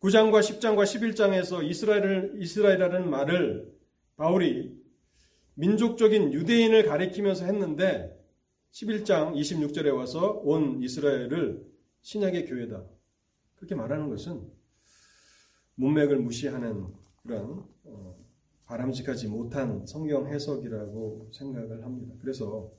9장과 0.00 0.40
10장과 0.40 0.84
11장에서 0.84 1.64
이스라엘을 1.64 2.36
이스라엘이라는 2.40 3.10
말을 3.10 3.72
바울이 4.16 4.76
민족적인 5.54 6.32
유대인을 6.32 6.84
가리키면서 6.84 7.44
했는데 7.46 8.16
11장 8.72 9.34
26절에 9.34 9.94
와서 9.94 10.40
온 10.44 10.82
이스라엘을 10.82 11.66
신약의 12.02 12.46
교회다. 12.46 12.84
그렇게 13.56 13.74
말하는 13.74 14.08
것은 14.08 14.46
문맥을 15.74 16.18
무시하는 16.18 16.86
그런 17.22 17.64
어, 17.84 18.16
바람직하지 18.66 19.28
못한 19.28 19.84
성경 19.86 20.28
해석이라고 20.28 21.30
생각을 21.32 21.84
합니다. 21.84 22.14
그래서 22.20 22.70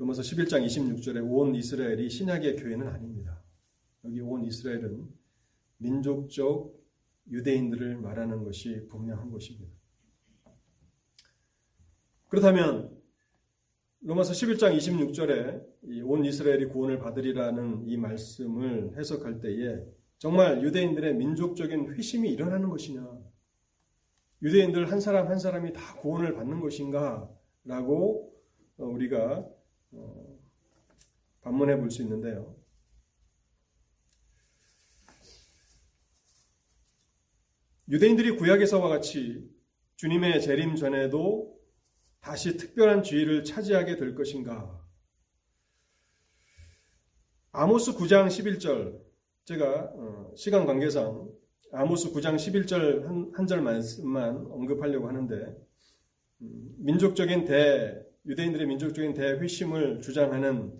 로마서 0.00 0.22
11장 0.22 0.64
26절에 0.64 1.22
온 1.30 1.54
이스라엘이 1.54 2.08
신약의 2.08 2.56
교회는 2.56 2.88
아닙니다. 2.88 3.44
여기 4.02 4.18
온 4.22 4.42
이스라엘은 4.46 5.06
민족적 5.76 6.74
유대인들을 7.30 7.98
말하는 7.98 8.42
것이 8.42 8.86
분명한 8.88 9.30
것입니다. 9.30 9.70
그렇다면 12.28 12.98
로마서 14.00 14.32
11장 14.32 14.74
26절에 14.74 16.02
온 16.06 16.24
이스라엘이 16.24 16.68
구원을 16.68 16.98
받으리라는 16.98 17.86
이 17.86 17.98
말씀을 17.98 18.96
해석할 18.96 19.40
때에 19.40 19.84
정말 20.16 20.62
유대인들의 20.62 21.14
민족적인 21.16 21.92
회심이 21.92 22.30
일어나는 22.30 22.70
것이냐? 22.70 23.06
유대인들 24.40 24.90
한 24.90 24.98
사람 24.98 25.28
한 25.28 25.38
사람이 25.38 25.74
다 25.74 25.96
구원을 25.96 26.32
받는 26.36 26.60
것인가? 26.60 27.30
라고 27.64 28.34
어, 28.78 28.86
우리가 28.86 29.36
어, 29.40 29.59
반문해 31.40 31.76
볼 31.76 31.90
수 31.90 32.02
있는데요. 32.02 32.56
유대인들이 37.88 38.36
구약에서와 38.36 38.88
같이 38.88 39.50
주님의 39.96 40.42
재림 40.42 40.76
전에도 40.76 41.58
다시 42.20 42.56
특별한 42.56 43.02
지위를 43.02 43.42
차지하게 43.44 43.96
될 43.96 44.14
것인가? 44.14 44.80
아모스 47.52 47.94
9장 47.94 48.28
11절 48.28 49.00
제가 49.44 49.92
어, 49.94 50.32
시간 50.36 50.66
관계상 50.66 51.28
아모스 51.72 52.12
9장 52.12 52.36
11절 52.36 53.34
한절 53.34 53.60
말씀만 53.62 54.36
언급하려고 54.50 55.08
하는데 55.08 55.34
음, 56.42 56.74
민족적인 56.78 57.44
대 57.46 58.09
유대인들의 58.26 58.66
민족적인 58.66 59.14
대회심을 59.14 60.02
주장하는 60.02 60.72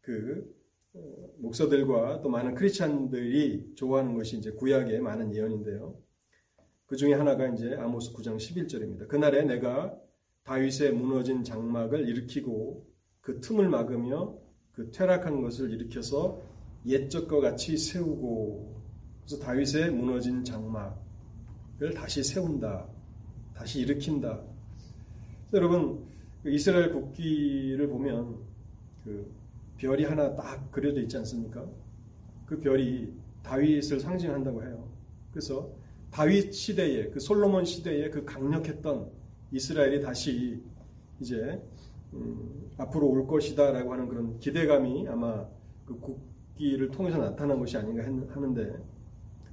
그 0.00 0.54
어, 0.92 1.00
목사들과 1.38 2.20
또 2.20 2.28
많은 2.28 2.54
크리스찬들이 2.54 3.74
좋아하는 3.76 4.14
것이 4.14 4.36
이제 4.36 4.50
구약의 4.52 5.00
많은 5.00 5.34
예언인데요. 5.34 5.96
그 6.86 6.96
중에 6.96 7.14
하나가 7.14 7.48
이제 7.48 7.74
아모스 7.76 8.12
9장 8.12 8.36
11절입니다. 8.36 9.06
그날에 9.06 9.44
내가 9.44 9.96
다윗의 10.42 10.92
무너진 10.92 11.44
장막을 11.44 12.08
일으키고 12.08 12.84
그 13.20 13.40
틈을 13.40 13.68
막으며 13.68 14.36
그 14.72 14.90
퇴락한 14.90 15.40
것을 15.42 15.70
일으켜서 15.70 16.42
옛적 16.86 17.28
과 17.28 17.40
같이 17.40 17.76
세우고 17.76 18.82
그래서 19.20 19.38
다윗의 19.44 19.92
무너진 19.92 20.42
장막을 20.42 21.94
다시 21.94 22.24
세운다. 22.24 22.88
다시 23.54 23.80
일으킨다. 23.80 24.42
여러분 25.52 26.04
그 26.04 26.09
이스라엘 26.46 26.92
국기를 26.92 27.88
보면 27.88 28.36
그 29.04 29.30
별이 29.76 30.04
하나 30.04 30.34
딱 30.34 30.70
그려져 30.70 31.00
있지 31.02 31.16
않습니까? 31.18 31.66
그 32.46 32.58
별이 32.58 33.12
다윗을 33.42 34.00
상징한다고 34.00 34.62
해요. 34.62 34.88
그래서 35.30 35.70
다윗 36.10 36.52
시대에 36.52 37.10
그 37.10 37.20
솔로몬 37.20 37.64
시대에 37.64 38.10
그 38.10 38.24
강력했던 38.24 39.10
이스라엘이 39.52 40.00
다시 40.00 40.62
이제 41.20 41.60
음, 42.12 42.70
앞으로 42.76 43.08
올 43.08 43.26
것이다라고 43.26 43.92
하는 43.92 44.08
그런 44.08 44.38
기대감이 44.38 45.06
아마 45.08 45.46
그 45.86 45.98
국기를 46.00 46.90
통해서 46.90 47.18
나타난 47.18 47.58
것이 47.58 47.76
아닌가 47.76 48.02
하는데 48.04 48.76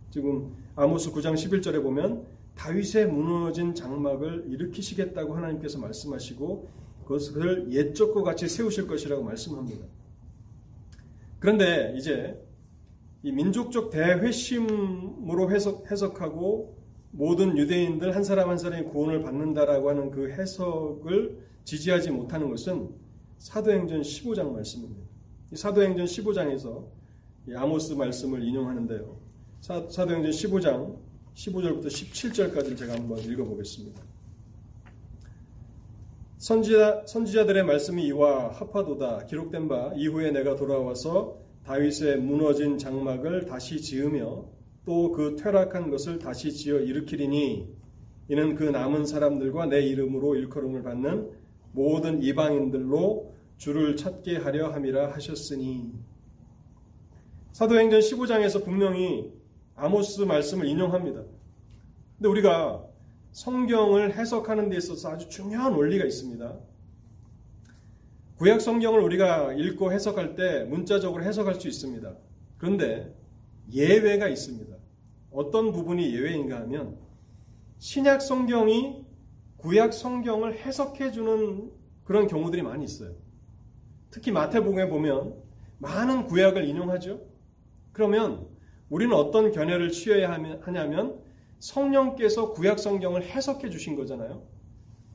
지금 0.09 0.55
아모스 0.75 1.11
9장 1.11 1.33
11절에 1.33 1.81
보면 1.83 2.25
다윗의 2.57 3.07
무너진 3.07 3.75
장막을 3.75 4.45
일으키시겠다고 4.49 5.35
하나님께서 5.35 5.79
말씀하시고 5.79 6.69
그것을 7.03 7.71
옛적과 7.71 8.23
같이 8.23 8.49
세우실 8.49 8.87
것이라고 8.87 9.23
말씀합니다. 9.23 9.85
그런데 11.39 11.93
이제 11.97 12.43
이 13.23 13.31
민족적 13.31 13.91
대회심으로 13.91 15.51
해석, 15.51 15.89
해석 15.89 16.21
하고 16.21 16.77
모든 17.11 17.57
유대인들 17.57 18.15
한 18.15 18.23
사람 18.23 18.49
한 18.49 18.57
사람이 18.57 18.85
구원을 18.87 19.21
받는다라고 19.21 19.89
하는 19.89 20.11
그 20.11 20.31
해석을 20.31 21.39
지지하지 21.63 22.11
못하는 22.11 22.49
것은 22.49 22.89
사도행전 23.37 24.01
15장 24.01 24.51
말씀입니다. 24.51 25.01
사도행전 25.53 26.05
15장에서 26.05 26.85
아모스 27.55 27.93
말씀을 27.93 28.43
인용하는데요. 28.43 29.19
사, 29.61 29.87
도행전 29.87 30.31
15장 30.31 31.06
15절부터 31.37 31.85
17절까지를 31.85 32.77
제가 32.77 32.93
한번 32.93 33.19
읽어보겠습니다. 33.19 34.01
선지자, 36.37 37.03
선지자들의 37.05 37.63
말씀이 37.63 38.05
이와 38.07 38.51
합하도다 38.53 39.25
기록된 39.25 39.67
바 39.67 39.93
이후에 39.95 40.31
내가 40.31 40.55
돌아와서 40.55 41.37
다윗의 41.65 42.17
무너진 42.17 42.77
장막을 42.77 43.45
다시 43.45 43.81
지으며 43.81 44.45
또 44.85 45.11
그 45.11 45.35
퇴락한 45.35 45.91
것을 45.91 46.17
다시 46.17 46.53
지어 46.53 46.79
일으키리니 46.79 47.67
이는 48.29 48.55
그 48.55 48.63
남은 48.63 49.05
사람들과 49.05 49.65
내 49.65 49.81
이름으로 49.81 50.35
일컬음을 50.35 50.81
받는 50.81 51.29
모든 51.73 52.23
이방인들로 52.23 53.33
주를 53.57 53.95
찾게 53.97 54.37
하려 54.37 54.71
함이라 54.71 55.11
하셨으니 55.13 55.91
사도행전 57.51 57.99
15장에서 57.99 58.63
분명히 58.63 59.36
아모스 59.77 60.21
말씀을 60.21 60.65
인용합니다. 60.65 61.23
근데 62.17 62.27
우리가 62.27 62.83
성경을 63.31 64.17
해석하는 64.17 64.69
데 64.69 64.77
있어서 64.77 65.11
아주 65.11 65.29
중요한 65.29 65.73
원리가 65.73 66.03
있습니다. 66.03 66.57
구약 68.37 68.59
성경을 68.59 68.99
우리가 69.01 69.53
읽고 69.53 69.91
해석할 69.91 70.35
때 70.35 70.63
문자적으로 70.65 71.23
해석할 71.23 71.55
수 71.55 71.67
있습니다. 71.67 72.15
그런데 72.57 73.15
예외가 73.71 74.27
있습니다. 74.27 74.75
어떤 75.31 75.71
부분이 75.71 76.13
예외인가 76.13 76.59
하면 76.61 76.97
신약 77.77 78.23
성경이 78.23 79.05
구약 79.57 79.93
성경을 79.93 80.57
해석해 80.57 81.11
주는 81.11 81.71
그런 82.03 82.27
경우들이 82.27 82.63
많이 82.63 82.83
있어요. 82.83 83.13
특히 84.09 84.31
마태복음에 84.31 84.89
보면 84.89 85.35
많은 85.77 86.25
구약을 86.25 86.65
인용하죠. 86.65 87.21
그러면 87.91 88.46
우리는 88.89 89.15
어떤 89.15 89.51
견해를 89.51 89.91
취해야 89.91 90.31
하냐면 90.31 91.21
성령께서 91.59 92.53
구약 92.53 92.79
성경을 92.79 93.23
해석해 93.23 93.69
주신 93.69 93.95
거잖아요. 93.95 94.43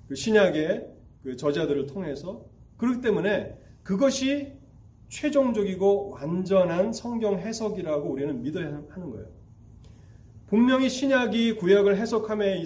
그 0.09 0.15
신약의 0.15 0.89
그 1.23 1.37
저자들을 1.37 1.87
통해서 1.87 2.45
그렇기 2.77 3.01
때문에 3.01 3.57
그것이 3.83 4.53
최종적이고 5.09 6.11
완전한 6.11 6.93
성경 6.93 7.39
해석이라고 7.39 8.11
우리는 8.11 8.43
믿어야 8.43 8.83
하는 8.89 9.11
거예요. 9.11 9.27
분명히 10.47 10.89
신약이 10.89 11.57
구약을 11.57 11.97
해석함에 11.97 12.65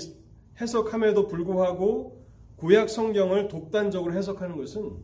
해석함에도 0.60 1.26
불구하고 1.26 2.24
구약 2.56 2.88
성경을 2.88 3.48
독단적으로 3.48 4.14
해석하는 4.14 4.56
것은 4.56 4.96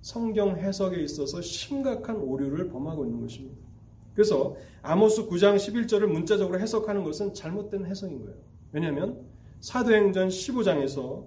성경 0.00 0.56
해석에 0.56 1.02
있어서 1.02 1.40
심각한 1.40 2.16
오류를 2.16 2.68
범하고 2.68 3.04
있는 3.04 3.20
것입니다. 3.20 3.71
그래서 4.14 4.56
아모스 4.82 5.26
9장 5.28 5.56
11절을 5.56 6.06
문자적으로 6.06 6.58
해석하는 6.60 7.04
것은 7.04 7.34
잘못된 7.34 7.86
해석인 7.86 8.24
거예요. 8.24 8.36
왜냐하면 8.72 9.20
사도행전 9.60 10.28
15장에서 10.28 11.26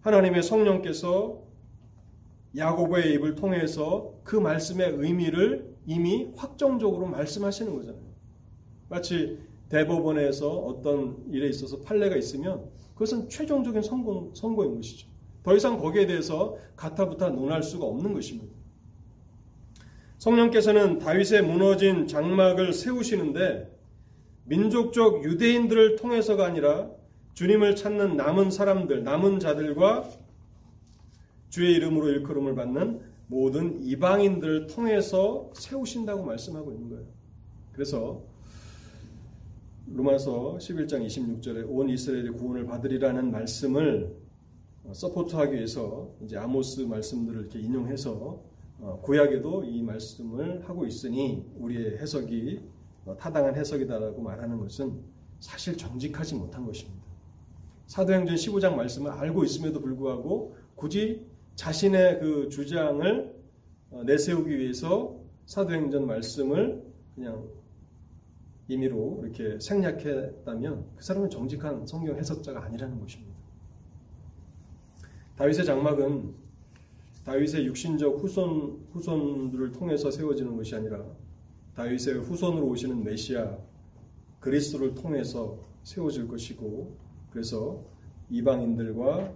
하나님의 0.00 0.42
성령께서 0.42 1.42
야고보의 2.56 3.14
입을 3.14 3.34
통해서 3.34 4.14
그 4.24 4.36
말씀의 4.36 4.90
의미를 4.98 5.74
이미 5.86 6.30
확정적으로 6.36 7.06
말씀하시는 7.06 7.74
거잖아요. 7.74 8.02
마치 8.88 9.38
대법원에서 9.70 10.50
어떤 10.50 11.24
일에 11.30 11.48
있어서 11.48 11.80
판례가 11.80 12.16
있으면 12.16 12.70
그것은 12.92 13.28
최종적인 13.28 13.80
선고, 13.82 14.32
선고인 14.34 14.76
것이죠. 14.76 15.08
더 15.42 15.56
이상 15.56 15.78
거기에 15.78 16.06
대해서 16.06 16.56
가타부타 16.76 17.30
논할 17.30 17.62
수가 17.62 17.86
없는 17.86 18.12
것입니다. 18.12 18.54
성령께서는 20.22 21.00
다윗의 21.00 21.42
무너진 21.42 22.06
장막을 22.06 22.72
세우시는데 22.72 23.68
민족적 24.44 25.24
유대인들을 25.24 25.96
통해서가 25.96 26.46
아니라 26.46 26.88
주님을 27.34 27.74
찾는 27.74 28.16
남은 28.16 28.52
사람들, 28.52 29.02
남은 29.02 29.40
자들과 29.40 30.08
주의 31.48 31.74
이름으로 31.74 32.08
일컬음을 32.10 32.54
받는 32.54 33.00
모든 33.26 33.82
이방인들을 33.82 34.68
통해서 34.68 35.50
세우신다고 35.54 36.22
말씀하고 36.22 36.70
있는 36.70 36.88
거예요. 36.90 37.04
그래서 37.72 38.22
로마서 39.88 40.58
11장 40.60 41.04
26절에 41.04 41.66
온 41.68 41.88
이스라엘이 41.88 42.30
구원을 42.30 42.66
받으리라는 42.66 43.32
말씀을 43.32 44.14
서포트하기 44.92 45.56
위해서 45.56 46.12
이제 46.22 46.36
아모스 46.36 46.82
말씀들을 46.82 47.40
이렇게 47.40 47.58
인용해서 47.58 48.12
어, 48.12 48.51
구약에도 49.02 49.64
이 49.64 49.80
말씀을 49.82 50.68
하고 50.68 50.84
있으니 50.84 51.46
우리의 51.56 51.98
해석이 51.98 52.60
어, 53.04 53.16
타당한 53.16 53.54
해석이다라고 53.56 54.20
말하는 54.20 54.58
것은 54.58 55.00
사실 55.40 55.76
정직하지 55.76 56.34
못한 56.34 56.64
것입니다. 56.64 57.02
사도행전 57.86 58.34
15장 58.36 58.74
말씀을 58.74 59.10
알고 59.10 59.44
있음에도 59.44 59.80
불구하고 59.80 60.54
굳이 60.74 61.26
자신의 61.54 62.20
그 62.20 62.48
주장을 62.48 63.34
어, 63.90 64.02
내세우기 64.04 64.58
위해서 64.58 65.16
사도행전 65.46 66.06
말씀을 66.06 66.82
그냥 67.14 67.48
임의로 68.68 69.20
이렇게 69.22 69.60
생략했다면 69.60 70.86
그 70.96 71.04
사람은 71.04 71.30
정직한 71.30 71.86
성경 71.86 72.16
해석자가 72.16 72.64
아니라는 72.64 72.98
것입니다. 73.00 73.32
다윗의 75.36 75.64
장막은 75.64 76.41
다윗의 77.24 77.66
육신적 77.66 78.22
후손 78.22 78.86
후손들을 78.92 79.72
통해서 79.72 80.10
세워지는 80.10 80.56
것이 80.56 80.74
아니라 80.74 81.04
다윗의 81.74 82.20
후손으로 82.24 82.66
오시는 82.66 83.04
메시아 83.04 83.58
그리스도를 84.40 84.94
통해서 84.94 85.58
세워질 85.84 86.28
것이고 86.28 86.96
그래서 87.30 87.84
이방인들과 88.28 89.32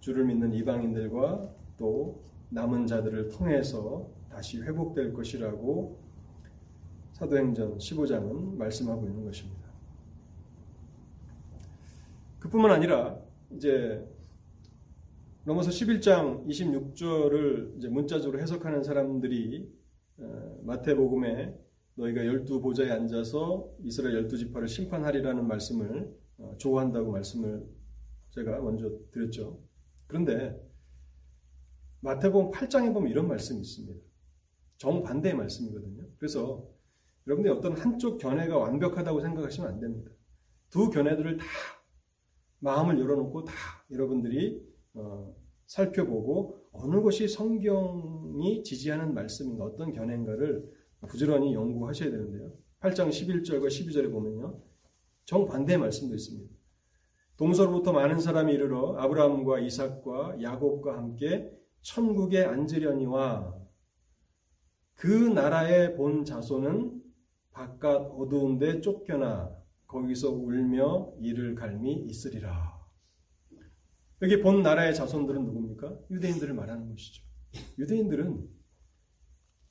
주를 0.00 0.24
믿는 0.24 0.52
이방인들과 0.54 1.54
또 1.76 2.22
남은 2.48 2.86
자들을 2.86 3.28
통해서 3.28 4.08
다시 4.30 4.60
회복될 4.62 5.12
것이라고 5.12 5.98
사도행전 7.12 7.78
15장은 7.78 8.56
말씀하고 8.56 9.06
있는 9.06 9.24
것입니다. 9.24 9.62
그뿐만 12.40 12.72
아니라 12.72 13.18
이제 13.50 14.04
로마서 15.44 15.70
11장 15.70 16.46
26절을 16.46 17.76
이제 17.76 17.88
문자적으로 17.88 18.40
해석하는 18.40 18.84
사람들이 18.84 19.68
어, 20.18 20.60
마태복음에 20.62 21.58
너희가 21.94 22.24
열두 22.24 22.60
보좌에 22.60 22.90
앉아서 22.92 23.68
이스라엘 23.82 24.14
열두 24.14 24.38
지파를 24.38 24.68
심판하리라는 24.68 25.48
말씀을 25.48 26.16
어, 26.38 26.54
좋아한다고 26.58 27.10
말씀을 27.10 27.66
제가 28.30 28.60
먼저 28.60 28.88
드렸죠. 29.10 29.60
그런데 30.06 30.56
마태복음 32.00 32.52
8장에 32.52 32.94
보면 32.94 33.10
이런 33.10 33.26
말씀이 33.26 33.60
있습니다. 33.60 34.00
정반대의 34.78 35.34
말씀이거든요. 35.34 36.04
그래서 36.18 36.68
여러분들이 37.26 37.52
어떤 37.52 37.76
한쪽 37.76 38.18
견해가 38.18 38.58
완벽하다고 38.58 39.20
생각하시면 39.20 39.68
안 39.68 39.80
됩니다. 39.80 40.12
두 40.70 40.88
견해들을 40.88 41.36
다 41.38 41.44
마음을 42.60 43.00
열어놓고 43.00 43.44
다 43.44 43.52
여러분들이 43.90 44.71
어, 44.94 45.34
살펴보고 45.66 46.58
어느 46.72 47.00
것이 47.02 47.28
성경이 47.28 48.62
지지하는 48.62 49.14
말씀인가 49.14 49.64
어떤 49.64 49.92
견해인가를 49.92 50.70
부지런히 51.08 51.54
연구하셔야 51.54 52.10
되는데요. 52.10 52.52
8장 52.80 53.08
11절과 53.08 53.66
12절에 53.66 54.10
보면요. 54.10 54.60
정반대의 55.24 55.78
말씀도 55.78 56.14
있습니다. 56.14 56.52
동서로부터 57.36 57.92
많은 57.92 58.20
사람이 58.20 58.52
이르러 58.52 58.96
아브라함과 58.98 59.60
이삭과 59.60 60.42
야곱과 60.42 60.96
함께 60.96 61.50
천국에 61.80 62.44
앉으려니와 62.44 63.56
그 64.94 65.06
나라의 65.06 65.96
본 65.96 66.24
자손은 66.24 67.02
바깥 67.50 68.10
어두운데 68.12 68.80
쫓겨나 68.80 69.50
거기서 69.86 70.30
울며 70.30 71.12
이를 71.18 71.54
갈미 71.54 71.92
있으리라. 72.06 72.71
여기 74.22 74.40
본 74.40 74.62
나라의 74.62 74.94
자손들은 74.94 75.44
누굽니까? 75.44 75.98
유대인들을 76.10 76.54
말하는 76.54 76.88
것이죠. 76.90 77.24
유대인들은 77.78 78.48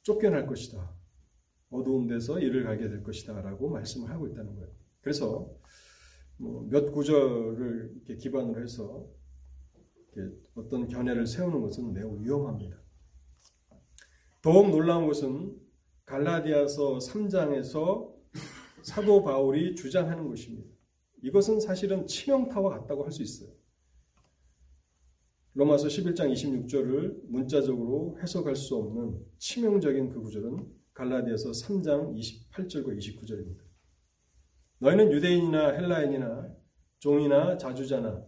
쫓겨날 0.04 0.46
것이다. 0.48 0.94
어두운 1.70 2.08
데서 2.08 2.40
일을 2.40 2.66
가게 2.66 2.90
될 2.90 3.02
것이다. 3.04 3.42
라고 3.42 3.70
말씀을 3.70 4.10
하고 4.10 4.28
있다는 4.28 4.56
거예요. 4.56 4.72
그래서 5.02 5.50
뭐 6.38 6.68
몇 6.70 6.92
구절을 6.92 7.94
이렇게 7.96 8.18
기반으로 8.18 8.62
해서 8.62 9.08
이렇게 10.14 10.36
어떤 10.56 10.88
견해를 10.88 11.28
세우는 11.28 11.62
것은 11.62 11.94
매우 11.94 12.20
위험합니다. 12.22 12.78
더욱 14.42 14.70
놀라운 14.72 15.08
것은 15.08 15.56
갈라디아서 16.06 16.98
3장에서 16.98 18.12
사도 18.84 19.24
바울이 19.24 19.76
주장하는 19.76 20.28
것입니다. 20.28 20.68
이것은 21.22 21.60
사실은 21.60 22.08
치명타와 22.08 22.80
같다고 22.80 23.04
할 23.06 23.12
수 23.12 23.22
있어요. 23.22 23.61
로마서 25.54 25.88
11장 25.88 26.32
26절을 26.32 27.24
문자적으로 27.28 28.18
해석할 28.22 28.56
수 28.56 28.78
없는 28.78 29.20
치명적인 29.38 30.10
그 30.10 30.22
구절은 30.22 30.66
갈라디아서 30.94 31.52
3장 31.52 32.16
28절과 32.16 32.98
29절입니다. 32.98 33.60
너희는 34.80 35.12
유대인이나 35.12 35.72
헬라인이나 35.72 36.56
종이나 37.00 37.58
자주자나 37.58 38.26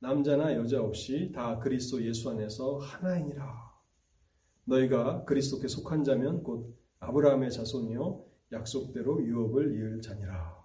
남자나 0.00 0.54
여자 0.56 0.82
없이 0.82 1.30
다 1.32 1.60
그리스도 1.60 2.04
예수 2.04 2.28
안에서 2.30 2.78
하나이니라. 2.78 3.72
너희가 4.64 5.24
그리스도께 5.26 5.68
속한 5.68 6.02
자면 6.02 6.42
곧 6.42 6.76
아브라함의 6.98 7.52
자손이요 7.52 8.24
약속대로 8.50 9.24
유업을 9.24 9.76
이을 9.76 10.00
자니라. 10.00 10.64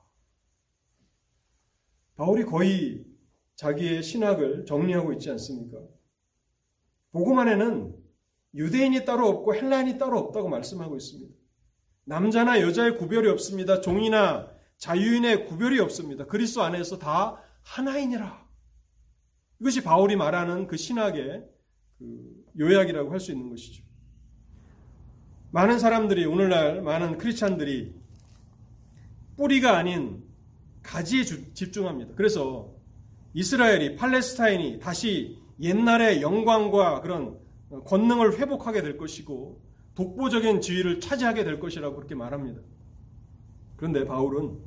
바울이 2.16 2.45
거의 2.45 3.05
자기의 3.55 4.01
신학을 4.01 4.66
정리하고 4.66 5.14
있지 5.14 5.30
않습니까? 5.32 5.80
안에는 7.14 7.95
유대인이 8.55 9.05
따로 9.05 9.28
없고 9.28 9.55
헬라인이 9.55 9.97
따로 9.97 10.20
없다고 10.20 10.49
말씀하고 10.49 10.95
있습니다. 10.95 11.34
남자나 12.05 12.62
여자의 12.62 12.97
구별이 12.97 13.28
없습니다. 13.30 13.82
종이나 13.82 14.49
자유인의 14.78 15.45
구별이 15.45 15.80
없습니다. 15.80 16.26
그리스도 16.26 16.64
안에서 16.64 16.97
다 16.97 17.41
하나이니라. 17.62 18.47
이것이 19.60 19.84
바울이 19.84 20.16
말하는 20.16 20.68
그 20.68 20.78
신학의 20.78 21.45
그 21.97 22.45
요약이라고 22.60 23.12
할 23.12 23.20
수 23.20 23.32
있는 23.32 23.49
것이죠. 23.49 23.84
많은 25.51 25.80
사람들이 25.80 26.26
오늘날 26.26 26.82
많은 26.82 27.18
크리스찬들이 27.18 27.93
뿌리가 29.36 29.78
아닌 29.78 30.24
가지에 30.82 31.24
집중합니다. 31.24 32.14
그래서 32.16 32.74
이스라엘이 33.34 33.95
팔레스타인이 33.95 34.80
다시 34.80 35.39
옛날의 35.62 36.22
영광과 36.22 37.01
그런 37.01 37.38
권능을 37.86 38.39
회복하게 38.39 38.82
될 38.82 38.97
것이고 38.97 39.62
독보적인 39.95 40.62
지위를 40.62 40.99
차지하게 40.99 41.43
될 41.43 41.60
것이라고 41.60 41.95
그렇게 41.95 42.16
말합니다. 42.16 42.62
그런데 43.76 44.05
바울은 44.05 44.57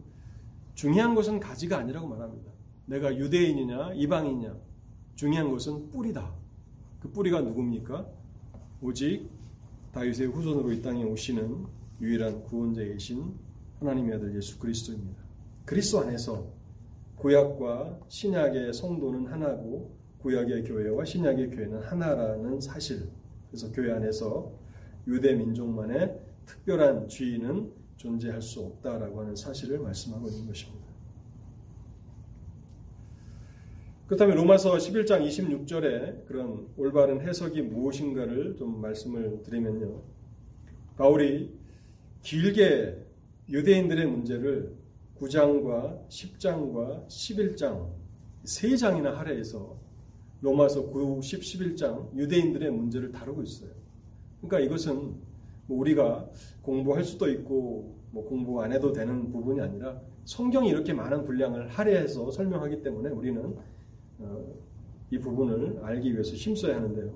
중요한 0.74 1.14
것은 1.14 1.40
가지가 1.40 1.78
아니라고 1.78 2.08
말합니다. 2.08 2.50
내가 2.86 3.16
유대인이냐 3.16 3.94
이방이냐 3.94 4.54
중요한 5.14 5.50
것은 5.50 5.90
뿌리다. 5.90 6.34
그 7.00 7.10
뿌리가 7.10 7.40
누굽니까? 7.40 8.06
오직 8.80 9.28
다윗의 9.92 10.28
후손으로 10.28 10.72
이 10.72 10.82
땅에 10.82 11.04
오시는 11.04 11.66
유일한 12.00 12.42
구원자이신 12.44 13.34
하나님의 13.80 14.16
아들 14.16 14.34
예수 14.36 14.58
그리스도입니다. 14.58 15.22
그리스도 15.64 16.00
안에서 16.00 16.46
구약과 17.16 18.00
신약의 18.08 18.72
성도는 18.72 19.26
하나고 19.26 20.01
구약의 20.22 20.64
교회와 20.64 21.04
신약의 21.04 21.50
교회는 21.50 21.80
하나라는 21.80 22.60
사실. 22.60 23.08
그래서 23.50 23.70
교회 23.72 23.92
안에서 23.92 24.52
유대 25.06 25.34
민족만의 25.34 26.18
특별한 26.46 27.08
주인은 27.08 27.72
존재할 27.96 28.40
수 28.40 28.60
없다라고 28.60 29.20
하는 29.20 29.36
사실을 29.36 29.78
말씀하고 29.80 30.28
있는 30.28 30.46
것입니다. 30.46 30.82
그렇다면 34.06 34.36
로마서 34.36 34.74
11장 34.76 35.26
26절에 35.26 36.26
그런 36.26 36.68
올바른 36.76 37.20
해석이 37.20 37.62
무엇인가를 37.62 38.56
좀 38.56 38.80
말씀을 38.80 39.42
드리면요. 39.42 40.02
바울이 40.96 41.52
길게 42.22 42.98
유대인들의 43.48 44.06
문제를 44.06 44.76
9장과 45.18 46.08
10장과 46.08 47.06
11장 47.06 47.90
세 48.44 48.76
장이나 48.76 49.16
할애해서 49.16 49.81
로마서 50.42 50.86
9, 50.86 51.20
10, 51.22 51.40
11장 51.40 52.14
유대인들의 52.16 52.70
문제를 52.70 53.12
다루고 53.12 53.42
있어요. 53.42 53.70
그러니까 54.40 54.60
이것은 54.60 55.14
뭐 55.66 55.78
우리가 55.78 56.28
공부할 56.62 57.04
수도 57.04 57.30
있고 57.30 57.96
뭐 58.10 58.24
공부 58.24 58.60
안 58.60 58.72
해도 58.72 58.92
되는 58.92 59.30
부분이 59.30 59.60
아니라 59.60 60.00
성경이 60.24 60.68
이렇게 60.68 60.92
많은 60.92 61.24
분량을 61.24 61.68
할애해서 61.68 62.30
설명하기 62.30 62.82
때문에 62.82 63.10
우리는 63.10 63.56
어, 64.18 64.54
이 65.10 65.18
부분을 65.18 65.80
알기 65.82 66.12
위해서 66.12 66.34
힘써야 66.34 66.76
하는데요. 66.76 67.12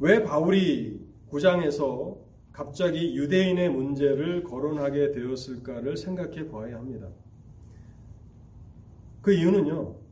왜 0.00 0.22
바울이 0.22 1.00
9장에서 1.30 2.18
갑자기 2.52 3.16
유대인의 3.16 3.70
문제를 3.70 4.42
거론하게 4.42 5.12
되었을까를 5.12 5.96
생각해 5.96 6.46
보아야 6.48 6.76
합니다. 6.76 7.08
그 9.22 9.32
이유는요, 9.32 9.80
어, 9.80 10.05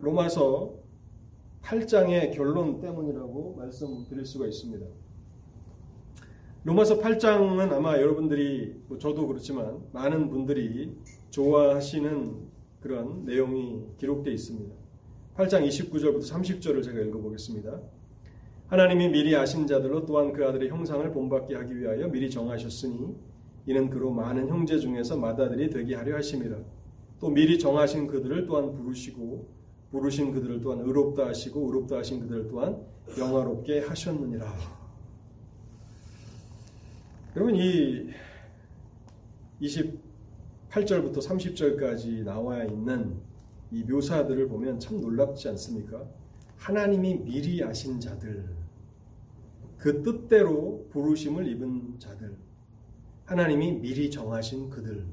로마서 0.00 0.74
8장의 1.62 2.34
결론 2.34 2.80
때문이라고 2.80 3.56
말씀드릴 3.56 4.24
수가 4.24 4.46
있습니다. 4.46 4.86
로마서 6.64 7.00
8장은 7.00 7.72
아마 7.72 7.98
여러분들이, 7.98 8.74
뭐 8.88 8.98
저도 8.98 9.26
그렇지만 9.26 9.80
많은 9.92 10.28
분들이 10.28 10.96
좋아하시는 11.30 12.48
그런 12.80 13.24
내용이 13.24 13.84
기록되어 13.98 14.32
있습니다. 14.32 14.74
8장 15.36 15.66
29절부터 15.66 16.22
30절을 16.22 16.82
제가 16.82 17.00
읽어보겠습니다. 17.00 17.80
하나님이 18.66 19.08
미리 19.08 19.34
아신 19.34 19.66
자들로 19.66 20.04
또한 20.04 20.32
그 20.32 20.44
아들의 20.44 20.68
형상을 20.68 21.10
본받게 21.10 21.54
하기 21.54 21.78
위하여 21.78 22.08
미리 22.08 22.30
정하셨으니 22.30 23.14
이는 23.66 23.88
그로 23.90 24.10
많은 24.10 24.48
형제 24.48 24.78
중에서 24.78 25.16
맏아들이 25.16 25.70
되게 25.70 25.94
하려 25.94 26.16
하심이라. 26.16 26.58
또 27.20 27.30
미리 27.30 27.58
정하신 27.58 28.06
그들을 28.06 28.46
또한 28.46 28.74
부르시고 28.74 29.57
부르신 29.90 30.32
그들을 30.32 30.60
또한 30.60 30.80
의롭다 30.80 31.26
하시고 31.26 31.66
의롭다 31.66 31.98
하신 31.98 32.20
그들을 32.20 32.48
또한 32.48 32.82
영화롭게 33.18 33.80
하셨느니라. 33.80 34.52
여러분 37.36 37.54
이 37.56 38.10
28절부터 39.60 41.18
30절까지 41.18 42.24
나와 42.24 42.64
있는 42.64 43.16
이 43.70 43.82
묘사들을 43.84 44.48
보면 44.48 44.78
참 44.78 45.00
놀랍지 45.00 45.48
않습니까? 45.50 46.04
하나님이 46.56 47.20
미리 47.20 47.62
아신 47.62 48.00
자들, 48.00 48.56
그 49.76 50.02
뜻대로 50.02 50.86
부르심을 50.90 51.46
입은 51.46 51.98
자들, 51.98 52.36
하나님이 53.26 53.72
미리 53.80 54.10
정하신 54.10 54.70
그들, 54.70 55.04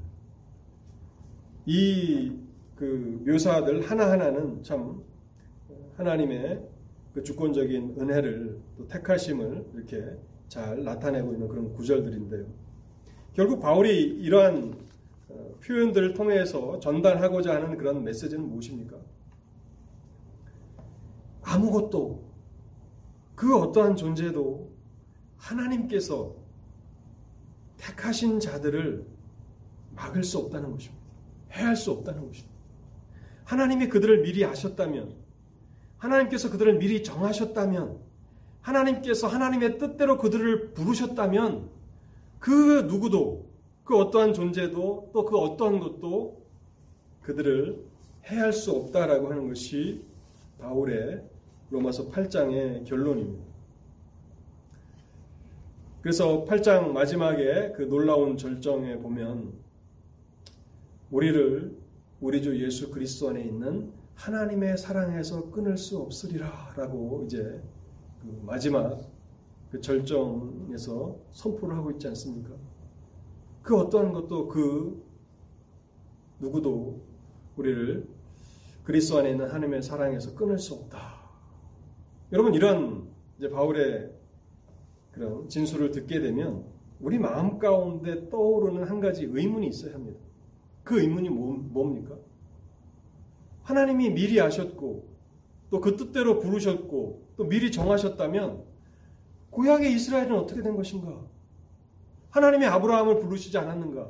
이 1.66 2.32
그 2.76 3.22
묘사들 3.26 3.90
하나하나는 3.90 4.62
참 4.62 5.02
하나님의 5.96 6.62
그 7.14 7.22
주권적인 7.22 7.96
은혜를 7.98 8.60
또 8.76 8.86
택하심을 8.86 9.64
이렇게 9.74 10.04
잘 10.48 10.84
나타내고 10.84 11.32
있는 11.32 11.48
그런 11.48 11.72
구절들인데요. 11.72 12.46
결국 13.32 13.60
바울이 13.60 14.02
이러한 14.02 14.74
어, 15.28 15.54
표현들을 15.64 16.14
통해서 16.14 16.78
전달하고자 16.78 17.54
하는 17.54 17.76
그런 17.76 18.04
메시지는 18.04 18.46
무엇입니까? 18.48 18.96
아무것도 21.42 22.24
그 23.34 23.56
어떠한 23.58 23.96
존재도 23.96 24.70
하나님께서 25.36 26.34
택하신 27.78 28.40
자들을 28.40 29.06
막을 29.94 30.22
수 30.22 30.38
없다는 30.38 30.72
것입니다. 30.72 31.04
해할 31.52 31.76
수 31.76 31.90
없다는 31.92 32.26
것입니다. 32.26 32.55
하나님이 33.46 33.88
그들을 33.88 34.22
미리 34.22 34.44
아셨다면, 34.44 35.14
하나님께서 35.98 36.50
그들을 36.50 36.78
미리 36.78 37.02
정하셨다면, 37.02 37.98
하나님께서 38.60 39.28
하나님의 39.28 39.78
뜻대로 39.78 40.18
그들을 40.18 40.74
부르셨다면, 40.74 41.70
그 42.38 42.82
누구도, 42.82 43.46
그 43.84 43.96
어떠한 43.96 44.34
존재도, 44.34 45.10
또 45.14 45.24
그 45.24 45.38
어떠한 45.38 45.78
것도 45.78 46.44
그들을 47.22 47.84
해할 48.26 48.52
수 48.52 48.72
없다라고 48.72 49.30
하는 49.30 49.48
것이 49.48 50.02
바울의 50.58 51.22
로마서 51.70 52.10
8장의 52.10 52.84
결론입니다. 52.84 53.44
그래서 56.02 56.44
8장 56.44 56.92
마지막에 56.92 57.72
그 57.76 57.82
놀라운 57.82 58.36
절정에 58.36 58.96
보면 58.98 59.52
우리를 61.10 61.76
우리 62.20 62.40
주 62.42 62.58
예수 62.64 62.90
그리스도 62.90 63.28
안에 63.28 63.42
있는 63.42 63.92
하나님의 64.14 64.78
사랑에서 64.78 65.50
끊을 65.50 65.76
수 65.76 65.98
없으리라 65.98 66.72
라고 66.76 67.22
이제 67.26 67.62
그 68.22 68.40
마지막 68.42 68.98
그 69.70 69.80
절정에서 69.80 71.16
선포를 71.32 71.76
하고 71.76 71.90
있지 71.90 72.08
않습니까? 72.08 72.54
그 73.62 73.76
어떠한 73.76 74.12
것도 74.12 74.48
그 74.48 75.04
누구도 76.40 77.02
우리를 77.56 78.08
그리스도 78.84 79.18
안에 79.18 79.32
있는 79.32 79.46
하나님의 79.48 79.82
사랑에서 79.82 80.34
끊을 80.34 80.58
수 80.58 80.74
없다. 80.74 81.16
여러분 82.32 82.54
이런 82.54 83.08
이제 83.38 83.50
바울의 83.50 84.10
그런 85.12 85.48
진술을 85.48 85.90
듣게 85.90 86.20
되면 86.20 86.64
우리 86.98 87.18
마음 87.18 87.58
가운데 87.58 88.30
떠오르는 88.30 88.84
한 88.84 89.00
가지 89.00 89.24
의문이 89.24 89.68
있어야 89.68 89.94
합니다. 89.94 90.25
그 90.86 91.00
의문이 91.00 91.28
뭡니까? 91.28 92.16
하나님이 93.64 94.10
미리 94.10 94.40
아셨고 94.40 95.16
또 95.68 95.80
그 95.80 95.96
뜻대로 95.96 96.38
부르셨고 96.38 97.32
또 97.36 97.44
미리 97.44 97.72
정하셨다면 97.72 98.62
구약의 99.50 99.92
이스라엘은 99.94 100.32
어떻게 100.32 100.62
된 100.62 100.76
것인가? 100.76 101.26
하나님이 102.30 102.66
아브라함을 102.66 103.18
부르시지 103.18 103.58
않았는가? 103.58 104.08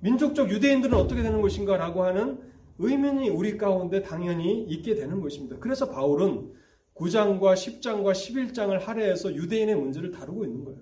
민족적 0.00 0.50
유대인들은 0.50 0.98
어떻게 0.98 1.22
되는 1.22 1.40
것인가? 1.40 1.76
라고 1.76 2.02
하는 2.02 2.40
의문이 2.78 3.28
우리 3.28 3.56
가운데 3.56 4.02
당연히 4.02 4.64
있게 4.64 4.96
되는 4.96 5.20
것입니다. 5.20 5.58
그래서 5.60 5.90
바울은 5.90 6.52
9장과 6.96 7.54
10장과 7.54 8.12
11장을 8.12 8.76
할애해서 8.76 9.32
유대인의 9.32 9.76
문제를 9.76 10.10
다루고 10.10 10.44
있는 10.44 10.64
거예요. 10.64 10.80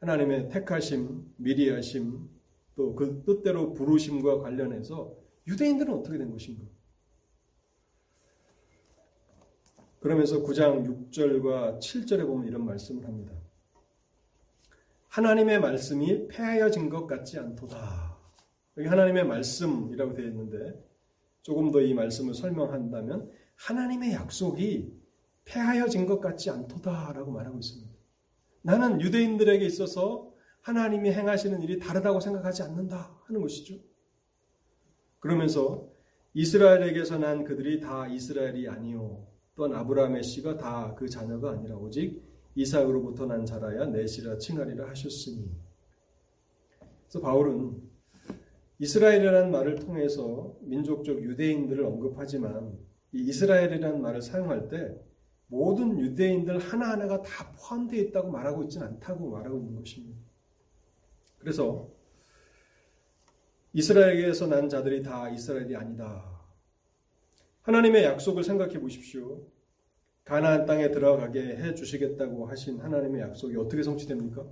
하나님의 0.00 0.50
택하심, 0.50 1.24
미리 1.36 1.68
하심, 1.70 2.28
또 2.76 2.94
그 2.94 3.22
뜻대로 3.24 3.72
부르심과 3.72 4.40
관련해서 4.40 5.14
유대인들은 5.46 5.92
어떻게 5.94 6.18
된 6.18 6.30
것인가? 6.30 6.64
그러면서 10.00 10.42
9장 10.42 11.10
6절과 11.10 11.78
7절에 11.78 12.26
보면 12.26 12.46
이런 12.46 12.64
말씀을 12.66 13.04
합니다. 13.06 13.32
하나님의 15.08 15.60
말씀이 15.60 16.28
폐하여진 16.28 16.90
것 16.90 17.06
같지 17.06 17.38
않도다. 17.38 18.18
여기 18.76 18.88
하나님의 18.88 19.24
말씀이라고 19.26 20.14
되어 20.14 20.26
있는데 20.26 20.84
조금 21.42 21.70
더 21.70 21.80
이 21.80 21.94
말씀을 21.94 22.34
설명한다면 22.34 23.30
하나님의 23.56 24.12
약속이 24.12 24.92
폐하여진 25.44 26.06
것 26.06 26.20
같지 26.20 26.50
않도다라고 26.50 27.30
말하고 27.30 27.58
있습니다. 27.58 27.92
나는 28.62 29.00
유대인들에게 29.00 29.64
있어서 29.64 30.33
하나님이 30.64 31.12
행하시는 31.12 31.60
일이 31.60 31.78
다르다고 31.78 32.20
생각하지 32.20 32.62
않는다 32.62 33.20
하는 33.24 33.42
것이죠. 33.42 33.74
그러면서 35.20 35.86
이스라엘에게서 36.32 37.18
난 37.18 37.44
그들이 37.44 37.80
다 37.80 38.08
이스라엘이 38.08 38.66
아니요 38.68 39.26
또한 39.54 39.74
아브라함의 39.74 40.22
씨가 40.22 40.56
다 40.56 40.94
그 40.96 41.06
자녀가 41.08 41.50
아니라 41.50 41.76
오직 41.76 42.22
이삭으로부터 42.54 43.26
난 43.26 43.44
자라야 43.44 43.86
내시라 43.86 44.38
칭하리라 44.38 44.88
하셨으니 44.88 45.50
그래서 47.02 47.20
바울은 47.20 47.82
이스라엘이라는 48.78 49.50
말을 49.50 49.76
통해서 49.76 50.56
민족적 50.62 51.22
유대인들을 51.22 51.84
언급하지만 51.84 52.78
이 53.12 53.20
이스라엘이라는 53.28 54.00
말을 54.00 54.22
사용할 54.22 54.68
때 54.68 54.96
모든 55.46 55.98
유대인들 55.98 56.58
하나하나가 56.58 57.20
다 57.20 57.52
포함되어 57.52 58.00
있다고 58.00 58.30
말하고 58.30 58.62
있지는 58.64 58.86
않다고 58.86 59.28
말하고 59.30 59.58
있는 59.58 59.76
것입니다. 59.76 60.33
그래서 61.44 61.90
이스라엘에게서 63.74 64.46
난 64.46 64.70
자들이 64.70 65.02
다 65.02 65.28
이스라엘이 65.28 65.76
아니다. 65.76 66.40
하나님의 67.62 68.04
약속을 68.04 68.42
생각해 68.42 68.80
보십시오. 68.80 69.42
가나안 70.24 70.64
땅에 70.64 70.90
들어가게 70.90 71.40
해 71.40 71.74
주시겠다고 71.74 72.46
하신 72.46 72.80
하나님의 72.80 73.20
약속이 73.20 73.56
어떻게 73.58 73.82
성취됩니까? 73.82 74.46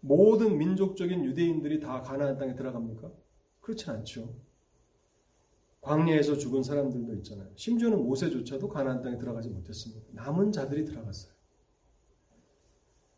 모든 0.00 0.58
민족적인 0.58 1.24
유대인들이 1.24 1.80
다 1.80 2.02
가나안 2.02 2.36
땅에 2.36 2.54
들어갑니까? 2.54 3.10
그렇지 3.62 3.88
않죠. 3.90 4.34
광야에서 5.80 6.36
죽은 6.36 6.62
사람들도 6.62 7.14
있잖아요. 7.14 7.48
심지어는 7.56 8.04
모세조차도 8.04 8.68
가나안 8.68 9.00
땅에 9.00 9.16
들어가지 9.16 9.48
못했습니다. 9.48 10.06
남은 10.12 10.52
자들이 10.52 10.84
들어갔어요. 10.84 11.32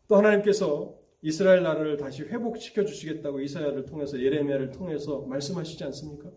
또 0.07 0.15
하나님께서 0.15 1.02
이스라엘 1.23 1.63
나라를 1.63 1.95
다시 1.95 2.23
회복시켜 2.23 2.83
주시겠다고 2.83 3.39
이사야를 3.39 3.85
통해서 3.85 4.21
예레미야를 4.21 4.71
통해서 4.71 5.21
말씀하시지 5.21 5.81
않습니까? 5.85 6.29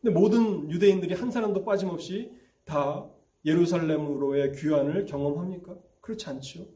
근데 0.00 0.12
모든 0.12 0.68
유대인들이 0.68 1.14
한 1.14 1.30
사람도 1.30 1.64
빠짐없이 1.64 2.32
다 2.64 3.08
예루살렘으로의 3.44 4.56
귀환을 4.56 5.04
경험합니까? 5.04 5.76
그렇지 6.00 6.28
않죠. 6.28 6.66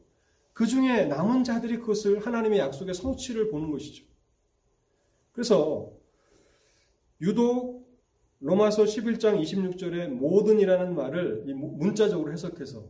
그 0.53 0.65
중에 0.65 1.05
남은 1.05 1.43
자들이 1.43 1.79
그것을 1.79 2.25
하나님의 2.25 2.59
약속의 2.59 2.93
성취를 2.93 3.49
보는 3.49 3.71
것이죠. 3.71 4.05
그래서 5.33 5.91
유독 7.19 7.85
로마서 8.39 8.85
11장 8.85 9.41
26절에 9.41 10.07
모든이라는 10.07 10.95
말을 10.95 11.43
문자적으로 11.53 12.31
해석해서 12.31 12.87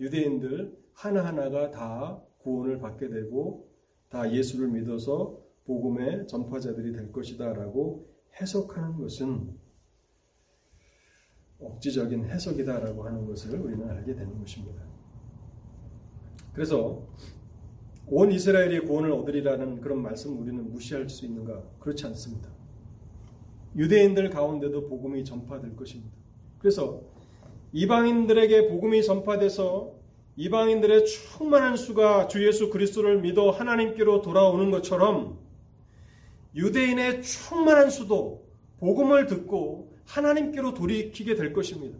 유대인들 0.00 0.76
하나하나가 0.92 1.70
다 1.70 2.20
구원을 2.38 2.80
받게 2.80 3.08
되고 3.10 3.75
다 4.16 4.32
예수를 4.32 4.68
믿어서 4.68 5.38
복음의 5.66 6.26
전파자들이 6.26 6.92
될 6.92 7.12
것이다 7.12 7.52
라고 7.52 8.08
해석하는 8.40 8.96
것은 8.96 9.54
억지적인 11.60 12.24
해석이다 12.24 12.80
라고 12.80 13.04
하는 13.04 13.26
것을 13.26 13.60
우리는 13.60 13.86
알게 13.86 14.14
되는 14.14 14.38
것입니다. 14.38 14.82
그래서 16.54 17.06
온 18.06 18.32
이스라엘이 18.32 18.86
구원을 18.86 19.12
얻으리라는 19.12 19.82
그런 19.82 20.00
말씀 20.00 20.40
우리는 20.40 20.70
무시할 20.70 21.10
수 21.10 21.26
있는가? 21.26 21.62
그렇지 21.78 22.06
않습니다. 22.06 22.48
유대인들 23.76 24.30
가운데도 24.30 24.88
복음이 24.88 25.26
전파될 25.26 25.76
것입니다. 25.76 26.16
그래서 26.58 27.02
이방인들에게 27.72 28.68
복음이 28.68 29.02
전파돼서 29.02 29.95
이방인들의 30.36 31.06
충만한 31.06 31.76
수가 31.76 32.28
주 32.28 32.46
예수 32.46 32.68
그리스도를 32.68 33.20
믿어 33.20 33.50
하나님께로 33.50 34.20
돌아오는 34.20 34.70
것처럼 34.70 35.38
유대인의 36.54 37.22
충만한 37.22 37.90
수도 37.90 38.46
복음을 38.78 39.26
듣고 39.26 39.94
하나님께로 40.04 40.74
돌이키게 40.74 41.34
될 41.34 41.52
것입니다. 41.52 41.98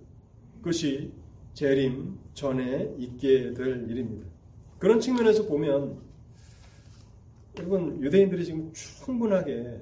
그것이 0.59 1.13
재림 1.55 2.19
전에 2.35 2.95
있게 2.99 3.55
될 3.55 3.91
일입니다. 3.91 4.27
그런 4.79 5.01
측면에서 5.01 5.47
보면 5.47 5.99
여러분 7.59 8.03
유대인들이 8.03 8.45
지금 8.45 8.71
충분하게 8.75 9.81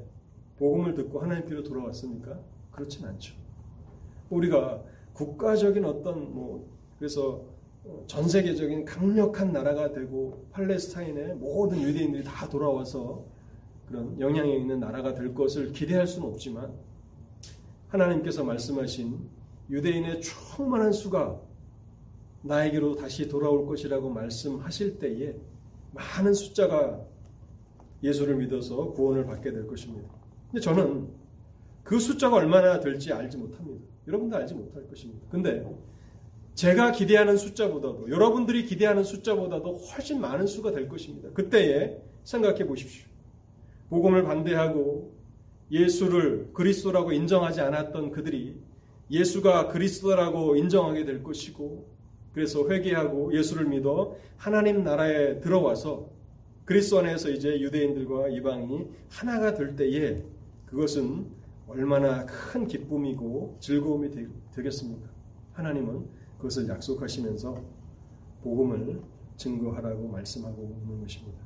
복음을 0.58 0.94
듣고 0.94 1.20
하나님께로 1.20 1.64
돌아왔습니까? 1.64 2.38
그렇진 2.70 3.04
않죠. 3.04 3.34
우리가 4.30 4.80
국가적인 5.12 5.84
어떤 5.84 6.32
뭐 6.32 6.68
그래서 6.98 7.53
전 8.06 8.28
세계적인 8.28 8.84
강력한 8.84 9.52
나라가 9.52 9.92
되고 9.92 10.46
팔레스타인의 10.52 11.34
모든 11.34 11.82
유대인들이 11.82 12.24
다 12.24 12.48
돌아와서 12.48 13.24
그런 13.86 14.18
영향력 14.18 14.58
있는 14.58 14.80
나라가 14.80 15.14
될 15.14 15.34
것을 15.34 15.72
기대할 15.72 16.06
수는 16.06 16.28
없지만 16.28 16.72
하나님께서 17.88 18.44
말씀하신 18.44 19.28
유대인의 19.70 20.20
충만한 20.20 20.92
수가 20.92 21.40
나에게로 22.42 22.96
다시 22.96 23.28
돌아올 23.28 23.66
것이라고 23.66 24.10
말씀하실 24.10 24.98
때에 24.98 25.34
많은 25.92 26.34
숫자가 26.34 27.00
예수를 28.02 28.36
믿어서 28.36 28.92
구원을 28.92 29.24
받게 29.24 29.52
될 29.52 29.66
것입니다. 29.66 30.08
근데 30.50 30.60
저는 30.60 31.08
그 31.82 31.98
숫자가 31.98 32.36
얼마나 32.36 32.80
될지 32.80 33.12
알지 33.12 33.38
못합니다. 33.38 33.84
여러분도 34.06 34.36
알지 34.36 34.54
못할 34.54 34.86
것입니다. 34.88 35.26
근데 35.30 35.64
제가 36.54 36.92
기대하는 36.92 37.36
숫자보다도 37.36 38.10
여러분들이 38.10 38.64
기대하는 38.64 39.02
숫자보다도 39.02 39.74
훨씬 39.74 40.20
많은 40.20 40.46
수가 40.46 40.70
될 40.70 40.88
것입니다. 40.88 41.30
그때에 41.30 41.98
생각해 42.22 42.66
보십시오. 42.66 43.06
복음을 43.90 44.22
반대하고 44.22 45.12
예수를 45.70 46.50
그리스도라고 46.52 47.12
인정하지 47.12 47.60
않았던 47.60 48.12
그들이 48.12 48.56
예수가 49.10 49.68
그리스도라고 49.68 50.56
인정하게 50.56 51.04
될 51.04 51.22
것이고 51.22 51.86
그래서 52.32 52.68
회개하고 52.68 53.36
예수를 53.36 53.66
믿어 53.66 54.16
하나님 54.36 54.82
나라에 54.82 55.40
들어와서 55.40 56.10
그리스도 56.64 57.00
안에서 57.00 57.30
이제 57.30 57.60
유대인들과 57.60 58.28
이방인이 58.28 58.88
하나가 59.08 59.54
될 59.54 59.76
때에 59.76 60.22
그것은 60.66 61.26
얼마나 61.66 62.24
큰 62.26 62.66
기쁨이고 62.66 63.58
즐거움이 63.60 64.10
되겠습니까? 64.54 65.08
하나님은 65.52 66.06
그것을 66.44 66.68
약속하시면서 66.68 67.64
복음을 68.42 69.00
증거하라고 69.36 70.08
말씀하고 70.08 70.62
있는 70.62 71.00
것입니다. 71.00 71.38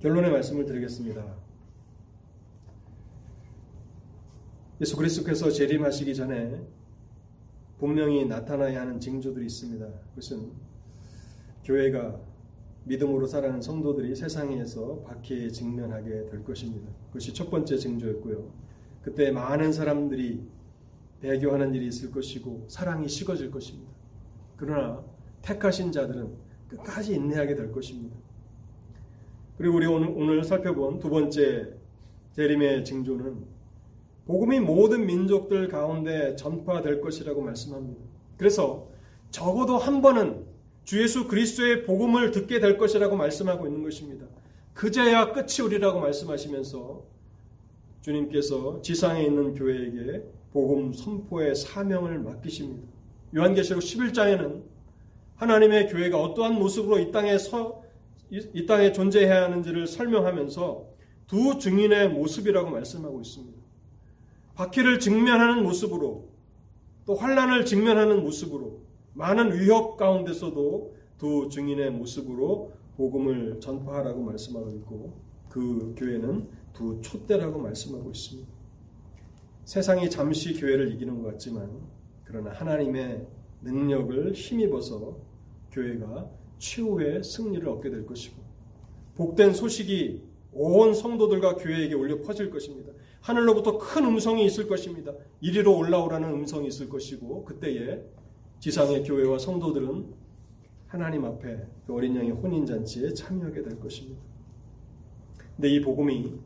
결론의 0.00 0.30
말씀을 0.32 0.64
드리겠습니다. 0.64 1.36
예수 4.80 4.96
그리스도께서 4.96 5.50
재림하시기 5.50 6.14
전에 6.14 6.66
분명히 7.78 8.24
나타나야 8.24 8.80
하는 8.80 8.98
징조들이 8.98 9.46
있습니다. 9.46 9.86
그것은 10.10 10.52
교회가 11.64 12.18
믿음으로 12.84 13.26
살아가는 13.26 13.60
성도들이 13.60 14.14
세상에서 14.16 15.00
박해에 15.00 15.50
직면하게 15.50 16.30
될 16.30 16.44
것입니다. 16.44 16.90
그것이 17.08 17.34
첫 17.34 17.50
번째 17.50 17.76
징조였고요. 17.76 18.50
그때 19.02 19.30
많은 19.30 19.72
사람들이 19.72 20.53
배교하는 21.24 21.74
일이 21.74 21.86
있을 21.86 22.10
것이고 22.10 22.66
사랑이 22.68 23.08
식어질 23.08 23.50
것입니다. 23.50 23.90
그러나 24.58 25.02
택하신 25.40 25.90
자들은 25.90 26.34
끝까지 26.68 27.14
인내하게 27.14 27.54
될 27.54 27.72
것입니다. 27.72 28.14
그리고 29.56 29.76
우리 29.76 29.86
오늘 29.86 30.44
살펴본 30.44 30.98
두 30.98 31.08
번째 31.08 31.72
재림의 32.32 32.84
징조는 32.84 33.42
복음이 34.26 34.60
모든 34.60 35.06
민족들 35.06 35.68
가운데 35.68 36.36
전파될 36.36 37.00
것이라고 37.00 37.40
말씀합니다. 37.40 38.02
그래서 38.36 38.88
적어도 39.30 39.78
한 39.78 40.02
번은 40.02 40.44
주 40.84 41.02
예수 41.02 41.26
그리스도의 41.26 41.84
복음을 41.84 42.32
듣게 42.32 42.60
될 42.60 42.76
것이라고 42.76 43.16
말씀하고 43.16 43.66
있는 43.66 43.82
것입니다. 43.82 44.26
그제야 44.74 45.32
끝이 45.32 45.64
오리라고 45.64 46.00
말씀하시면서 46.00 47.02
주님께서 48.02 48.82
지상에 48.82 49.24
있는 49.24 49.54
교회에게 49.54 50.24
복음 50.54 50.92
선포의 50.92 51.56
사명을 51.56 52.20
맡기십니다. 52.20 52.86
요한계시록 53.34 53.82
11장에는 53.82 54.62
하나님의 55.34 55.88
교회가 55.88 56.16
어떠한 56.22 56.54
모습으로 56.54 57.00
이 57.00 57.10
땅에 57.10 57.36
서, 57.38 57.82
이 58.30 58.64
땅에 58.64 58.92
존재해야 58.92 59.46
하는지를 59.46 59.88
설명하면서 59.88 60.86
두 61.26 61.58
증인의 61.58 62.10
모습이라고 62.10 62.70
말씀하고 62.70 63.20
있습니다. 63.20 63.58
바퀴를 64.54 65.00
직면하는 65.00 65.64
모습으로 65.64 66.28
또 67.04 67.16
환란을 67.16 67.66
직면하는 67.66 68.22
모습으로 68.22 68.78
많은 69.14 69.58
위협 69.58 69.96
가운데서도 69.96 70.94
두 71.18 71.48
증인의 71.48 71.90
모습으로 71.90 72.72
복음을 72.96 73.58
전파하라고 73.58 74.22
말씀하고 74.22 74.70
있고 74.70 75.14
그 75.48 75.96
교회는 75.98 76.48
두 76.72 77.00
촛대라고 77.00 77.58
말씀하고 77.58 78.12
있습니다. 78.12 78.53
세상이 79.64 80.10
잠시 80.10 80.54
교회를 80.54 80.92
이기는 80.92 81.22
것 81.22 81.32
같지만 81.32 81.70
그러나 82.24 82.50
하나님의 82.52 83.26
능력을 83.62 84.32
힘입어서 84.32 85.16
교회가 85.72 86.30
최후의 86.58 87.24
승리를 87.24 87.66
얻게 87.68 87.90
될 87.90 88.06
것이고 88.06 88.42
복된 89.16 89.54
소식이 89.54 90.22
온 90.52 90.94
성도들과 90.94 91.56
교회에게 91.56 91.94
올려 91.94 92.20
퍼질 92.20 92.50
것입니다. 92.50 92.92
하늘로부터 93.20 93.78
큰 93.78 94.04
음성이 94.04 94.44
있을 94.44 94.68
것입니다. 94.68 95.12
이리로 95.40 95.76
올라오라는 95.76 96.28
음성이 96.30 96.68
있을 96.68 96.88
것이고 96.88 97.44
그때에 97.44 98.02
지상의 98.60 99.02
교회와 99.04 99.38
성도들은 99.38 100.06
하나님 100.86 101.24
앞에 101.24 101.66
그 101.86 101.94
어린 101.94 102.14
양의 102.16 102.30
혼인 102.32 102.66
잔치에 102.66 103.14
참여하게 103.14 103.62
될 103.62 103.80
것입니다. 103.80 104.20
근데 105.56 105.68
이 105.70 105.80
복음이 105.80 106.38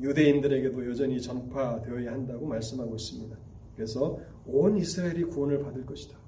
유대인들에게도 0.00 0.88
여전히 0.90 1.20
전파되어야 1.20 2.12
한다고 2.12 2.46
말씀하고 2.46 2.96
있습니다. 2.96 3.36
그래서 3.74 4.18
온 4.46 4.76
이스라엘이 4.76 5.24
구원을 5.24 5.60
받을 5.60 5.86
것이다. 5.86 6.18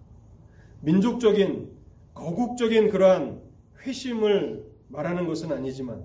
민족적인 0.81 1.71
거국적인 2.15 2.91
그러한 2.91 3.41
회심을 3.83 4.65
말하는 4.89 5.27
것은 5.27 5.53
아니지만 5.53 6.05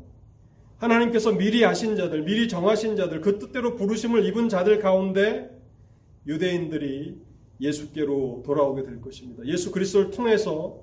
하나님께서 0.77 1.31
미리 1.33 1.63
아신 1.63 1.95
자들, 1.95 2.23
미리 2.23 2.47
정하신 2.47 2.95
자들, 2.95 3.21
그 3.21 3.37
뜻대로 3.37 3.75
부르심을 3.75 4.25
입은 4.25 4.49
자들 4.49 4.79
가운데 4.79 5.49
유대인들이 6.25 7.21
예수께로 7.59 8.41
돌아오게 8.43 8.83
될 8.83 8.99
것입니다. 8.99 9.45
예수 9.45 9.71
그리스도를 9.71 10.09
통해서 10.09 10.81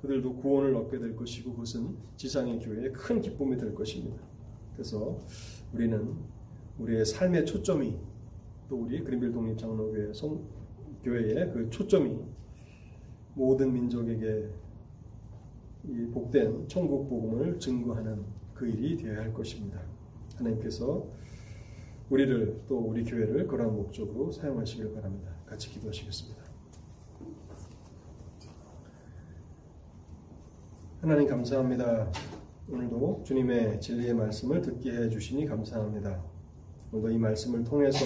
그들도 0.00 0.34
구원을 0.36 0.74
얻게 0.74 0.98
될 0.98 1.14
것이고 1.14 1.52
그것은 1.52 1.96
지상의 2.16 2.58
교회의 2.58 2.92
큰 2.92 3.20
기쁨이 3.20 3.56
될 3.56 3.72
것입니다. 3.74 4.20
그래서 4.74 5.20
우리는 5.72 6.16
우리의 6.78 7.04
삶의 7.04 7.46
초점이 7.46 7.96
또 8.68 8.82
우리 8.82 9.02
그린빌 9.02 9.32
독립 9.32 9.58
장로교회 9.58 10.12
성 10.12 10.42
교회의 11.02 11.52
그 11.52 11.68
초점이 11.70 12.18
모든 13.34 13.72
민족에게 13.72 14.48
이 15.84 16.06
복된 16.12 16.68
천국 16.68 17.08
복음을 17.08 17.58
증거하는 17.58 18.24
그 18.54 18.68
일이 18.68 18.96
되어야 18.96 19.22
할 19.22 19.34
것입니다. 19.34 19.80
하나님께서 20.36 21.06
우리를 22.08 22.62
또 22.68 22.78
우리 22.78 23.04
교회를 23.04 23.46
그러한 23.46 23.74
목적으로 23.74 24.30
사용하시길 24.30 24.92
바랍니다. 24.94 25.32
같이 25.46 25.70
기도하시겠습니다. 25.70 26.42
하나님 31.00 31.26
감사합니다. 31.26 32.12
오늘도 32.72 33.24
주님의 33.26 33.82
진리의 33.82 34.14
말씀을 34.14 34.62
듣게 34.62 34.92
해 34.92 35.10
주시니 35.10 35.44
감사합니다. 35.44 36.24
오늘도 36.90 37.10
이 37.10 37.18
말씀을 37.18 37.64
통해서 37.64 37.98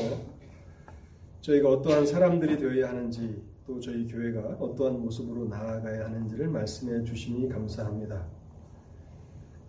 저희가 1.40 1.68
어떠한 1.70 2.04
사람들이 2.04 2.58
되어야 2.58 2.88
하는지 2.88 3.44
또 3.64 3.78
저희 3.78 4.08
교회가 4.08 4.56
어떠한 4.58 5.00
모습으로 5.02 5.46
나아가야 5.46 6.06
하는지를 6.06 6.48
말씀해 6.48 7.04
주시니 7.04 7.48
감사합니다. 7.48 8.26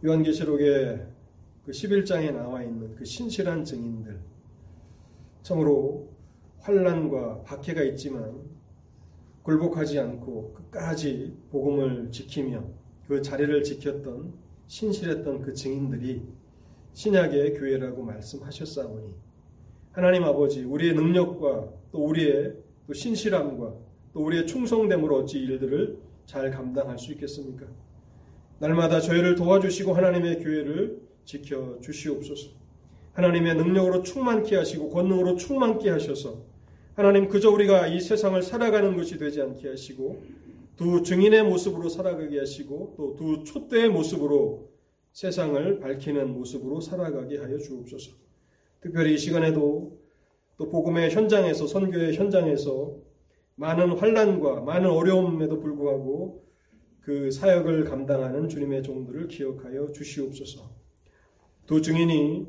요한계시록의 0.04 1.08
그 1.64 1.72
11장에 1.72 2.34
나와 2.34 2.64
있는 2.64 2.96
그 2.96 3.06
신실한 3.06 3.66
증인들 3.66 4.20
참으로 5.44 6.12
환란과 6.58 7.44
박해가 7.44 7.84
있지만 7.84 8.42
굴복하지 9.44 10.00
않고 10.00 10.54
끝까지 10.56 11.38
복음을 11.52 12.10
지키며 12.10 12.64
그 13.08 13.22
자리를 13.22 13.62
지켰던 13.62 14.47
신실했던 14.68 15.42
그 15.42 15.54
증인들이 15.54 16.22
신약의 16.94 17.54
교회라고 17.54 18.04
말씀하셨사오니 18.04 19.14
하나님 19.92 20.24
아버지 20.24 20.64
우리의 20.64 20.94
능력과 20.94 21.70
또 21.92 22.06
우리의 22.06 22.54
또 22.86 22.94
신실함과 22.94 23.74
또 24.14 24.26
우리의 24.26 24.48
충성됨으로 24.48 25.18
어찌 25.18 25.40
일들을 25.40 25.98
잘 26.26 26.52
감당할 26.52 26.98
수 26.98 27.12
있겠습니까? 27.14 27.66
날마다 28.60 29.00
저희를 29.00 29.36
도와주시고 29.36 29.94
하나님의 29.94 30.40
교회를 30.40 31.02
지켜 31.26 31.78
주시옵소서. 31.82 32.52
하나님의 33.14 33.56
능력으로 33.56 34.04
충만케 34.04 34.56
하시고 34.56 34.90
권능으로 34.90 35.36
충만케 35.38 35.90
하셔서 35.90 36.44
하나님 36.96 37.28
그저 37.28 37.50
우리가 37.50 37.88
이 37.88 38.00
세상을 38.00 38.42
살아가는 38.42 38.96
것이 38.96 39.18
되지 39.18 39.42
않게 39.42 39.70
하시고 39.70 40.24
두 40.78 41.02
증인의 41.02 41.44
모습으로 41.44 41.90
살아가게 41.90 42.38
하시고 42.40 42.94
또 42.98 43.16
두 43.16 43.44
촛대의 43.44 43.90
모습으로 43.90 44.70
세상을 45.12 45.80
밝히는 45.80 46.32
모습으로 46.34 46.80
살아가게 46.82 47.40
하여 47.40 47.58
주옵소서. 47.58 48.12
특별히 48.82 49.16
이 49.16 49.18
시간에도 49.18 49.98
또 50.58 50.70
복음의 50.70 51.10
현장에서 51.12 51.66
선교의 51.66 52.14
현장에서 52.16 52.96
많은 53.56 53.98
환란과 53.98 54.62
많은 54.62 54.90
어려움에도 54.90 55.60
불구하고 55.60 56.46
그 57.02 57.32
사역을 57.32 57.86
감당하는 57.86 58.48
주님의 58.48 58.84
종들을 58.84 59.30
기억하여 59.30 59.92
주시옵소서. 59.92 60.70
두 61.66 61.82
증인이 61.82 62.46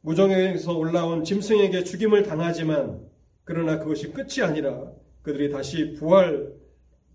무정에서 0.00 0.78
올라온 0.78 1.24
짐승에게 1.24 1.84
죽임을 1.84 2.22
당하지만 2.22 3.06
그러나 3.44 3.78
그것이 3.78 4.12
끝이 4.12 4.42
아니라 4.42 4.90
그들이 5.20 5.50
다시 5.50 5.92
부활 5.92 6.54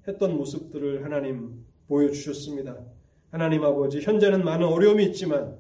했던 0.08 0.36
모습들을 0.36 1.04
하나님 1.04 1.66
보여주셨습니다. 1.88 2.78
하나님 3.30 3.64
아버지, 3.64 4.02
현재는 4.02 4.44
많은 4.44 4.68
어려움이 4.68 5.06
있지만, 5.06 5.58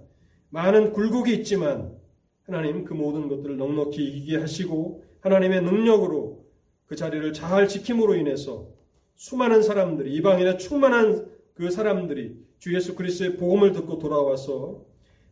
많은 0.50 0.92
굴곡이 0.92 1.34
있지만, 1.36 1.96
하나님 2.44 2.84
그 2.84 2.94
모든 2.94 3.28
것들을 3.28 3.58
넉넉히 3.58 4.04
이기게 4.04 4.38
하시고, 4.38 5.04
하나님의 5.22 5.62
능력으로 5.62 6.46
그 6.86 6.96
자리를 6.96 7.32
잘 7.34 7.68
지킴으로 7.68 8.16
인해서 8.16 8.68
수많은 9.16 9.62
사람들이 9.62 10.14
이방인의 10.16 10.58
충만한 10.58 11.30
그 11.54 11.70
사람들이 11.70 12.36
주 12.58 12.74
예수 12.76 12.96
그리스도의 12.96 13.38
복음을 13.38 13.72
듣고 13.72 14.00
돌아와서 14.00 14.84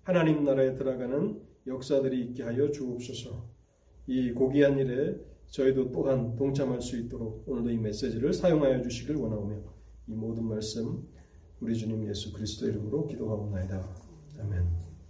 하나님 0.03 0.43
나라에 0.43 0.76
들어가는 0.76 1.41
역사들이 1.68 2.22
있게 2.22 2.43
하여 2.43 2.72
주옵소서. 2.72 3.43
이 4.07 4.32
고귀한 4.32 4.80
일에 4.80 5.16
저희도 5.50 5.91
또한 5.91 6.36
동참할 6.36 6.82
수 6.82 6.97
있도록 6.97 7.43
오늘도 7.47 7.72
이 7.72 7.78
메시지를 7.78 8.34
사용하여 8.34 8.82
주시길 8.82 9.16
원하오며 9.16 9.56
이 10.08 10.14
모든 10.14 10.45
말씀 10.45 11.08
우리 11.60 11.76
주님 11.76 12.08
예수 12.08 12.32
그리스도 12.32 12.68
이름으로 12.68 13.08
기도하옵나이다. 13.08 14.89